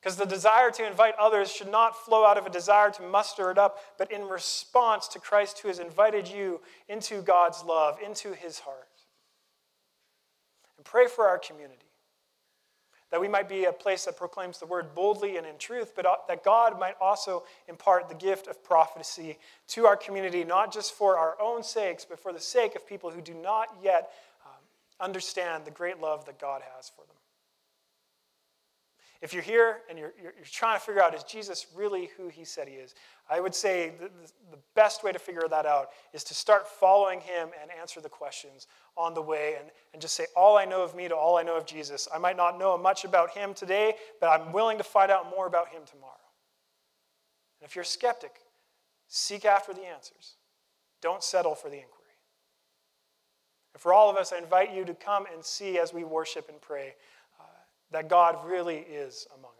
Because 0.00 0.16
the 0.16 0.26
desire 0.26 0.70
to 0.70 0.86
invite 0.86 1.14
others 1.20 1.52
should 1.52 1.70
not 1.70 1.96
flow 2.04 2.24
out 2.24 2.38
of 2.38 2.46
a 2.46 2.50
desire 2.50 2.90
to 2.90 3.02
muster 3.02 3.50
it 3.50 3.58
up, 3.58 3.78
but 3.98 4.10
in 4.10 4.22
response 4.22 5.06
to 5.08 5.18
Christ 5.18 5.58
who 5.60 5.68
has 5.68 5.78
invited 5.78 6.26
you 6.26 6.60
into 6.88 7.20
God's 7.20 7.62
love, 7.64 7.98
into 8.04 8.32
his 8.32 8.60
heart. 8.60 8.88
And 10.76 10.86
pray 10.86 11.06
for 11.06 11.28
our 11.28 11.38
community 11.38 11.87
that 13.10 13.20
we 13.20 13.28
might 13.28 13.48
be 13.48 13.64
a 13.64 13.72
place 13.72 14.04
that 14.04 14.16
proclaims 14.16 14.58
the 14.58 14.66
word 14.66 14.94
boldly 14.94 15.36
and 15.36 15.46
in 15.46 15.56
truth, 15.58 15.92
but 15.96 16.06
that 16.28 16.44
God 16.44 16.78
might 16.78 16.94
also 17.00 17.44
impart 17.68 18.08
the 18.08 18.14
gift 18.14 18.46
of 18.46 18.62
prophecy 18.62 19.38
to 19.68 19.86
our 19.86 19.96
community, 19.96 20.44
not 20.44 20.72
just 20.72 20.92
for 20.92 21.16
our 21.16 21.36
own 21.40 21.62
sakes, 21.62 22.04
but 22.04 22.18
for 22.18 22.32
the 22.32 22.40
sake 22.40 22.74
of 22.74 22.86
people 22.86 23.10
who 23.10 23.20
do 23.20 23.34
not 23.34 23.68
yet 23.82 24.12
um, 24.44 24.62
understand 25.00 25.64
the 25.64 25.70
great 25.70 26.00
love 26.00 26.26
that 26.26 26.38
God 26.38 26.62
has 26.76 26.90
for 26.90 27.02
them. 27.06 27.17
If 29.20 29.32
you're 29.32 29.42
here 29.42 29.78
and 29.90 29.98
you're, 29.98 30.12
you're, 30.16 30.32
you're, 30.36 30.44
trying 30.44 30.78
to 30.78 30.84
figure 30.84 31.02
out, 31.02 31.12
is 31.12 31.24
Jesus 31.24 31.66
really 31.74 32.10
who 32.16 32.28
he 32.28 32.44
said 32.44 32.68
he 32.68 32.74
is? 32.74 32.94
I 33.28 33.40
would 33.40 33.54
say 33.54 33.92
the, 33.98 34.10
the 34.52 34.58
best 34.76 35.02
way 35.02 35.10
to 35.10 35.18
figure 35.18 35.42
that 35.50 35.66
out 35.66 35.88
is 36.12 36.22
to 36.24 36.34
start 36.34 36.68
following 36.68 37.20
him 37.20 37.48
and 37.60 37.70
answer 37.80 38.00
the 38.00 38.08
questions 38.08 38.68
on 38.96 39.14
the 39.14 39.22
way 39.22 39.56
and, 39.58 39.70
and 39.92 40.00
just 40.00 40.14
say, 40.14 40.26
All 40.36 40.56
I 40.56 40.64
know 40.64 40.84
of 40.84 40.94
me 40.94 41.08
to 41.08 41.16
all 41.16 41.36
I 41.36 41.42
know 41.42 41.56
of 41.56 41.66
Jesus. 41.66 42.06
I 42.14 42.18
might 42.18 42.36
not 42.36 42.60
know 42.60 42.78
much 42.78 43.04
about 43.04 43.32
him 43.32 43.54
today, 43.54 43.94
but 44.20 44.28
I'm 44.28 44.52
willing 44.52 44.78
to 44.78 44.84
find 44.84 45.10
out 45.10 45.28
more 45.28 45.48
about 45.48 45.68
him 45.68 45.82
tomorrow. 45.84 46.14
And 47.60 47.68
if 47.68 47.74
you're 47.74 47.82
a 47.82 47.86
skeptic, 47.86 48.36
seek 49.08 49.44
after 49.44 49.74
the 49.74 49.84
answers. 49.84 50.36
Don't 51.02 51.24
settle 51.24 51.56
for 51.56 51.68
the 51.68 51.76
inquiry. 51.76 51.94
And 53.74 53.80
for 53.80 53.92
all 53.92 54.08
of 54.08 54.16
us, 54.16 54.32
I 54.32 54.38
invite 54.38 54.72
you 54.72 54.84
to 54.84 54.94
come 54.94 55.26
and 55.32 55.44
see 55.44 55.78
as 55.78 55.92
we 55.92 56.04
worship 56.04 56.48
and 56.48 56.60
pray 56.60 56.94
that 57.90 58.08
God 58.08 58.46
really 58.46 58.78
is 58.78 59.26
among 59.38 59.52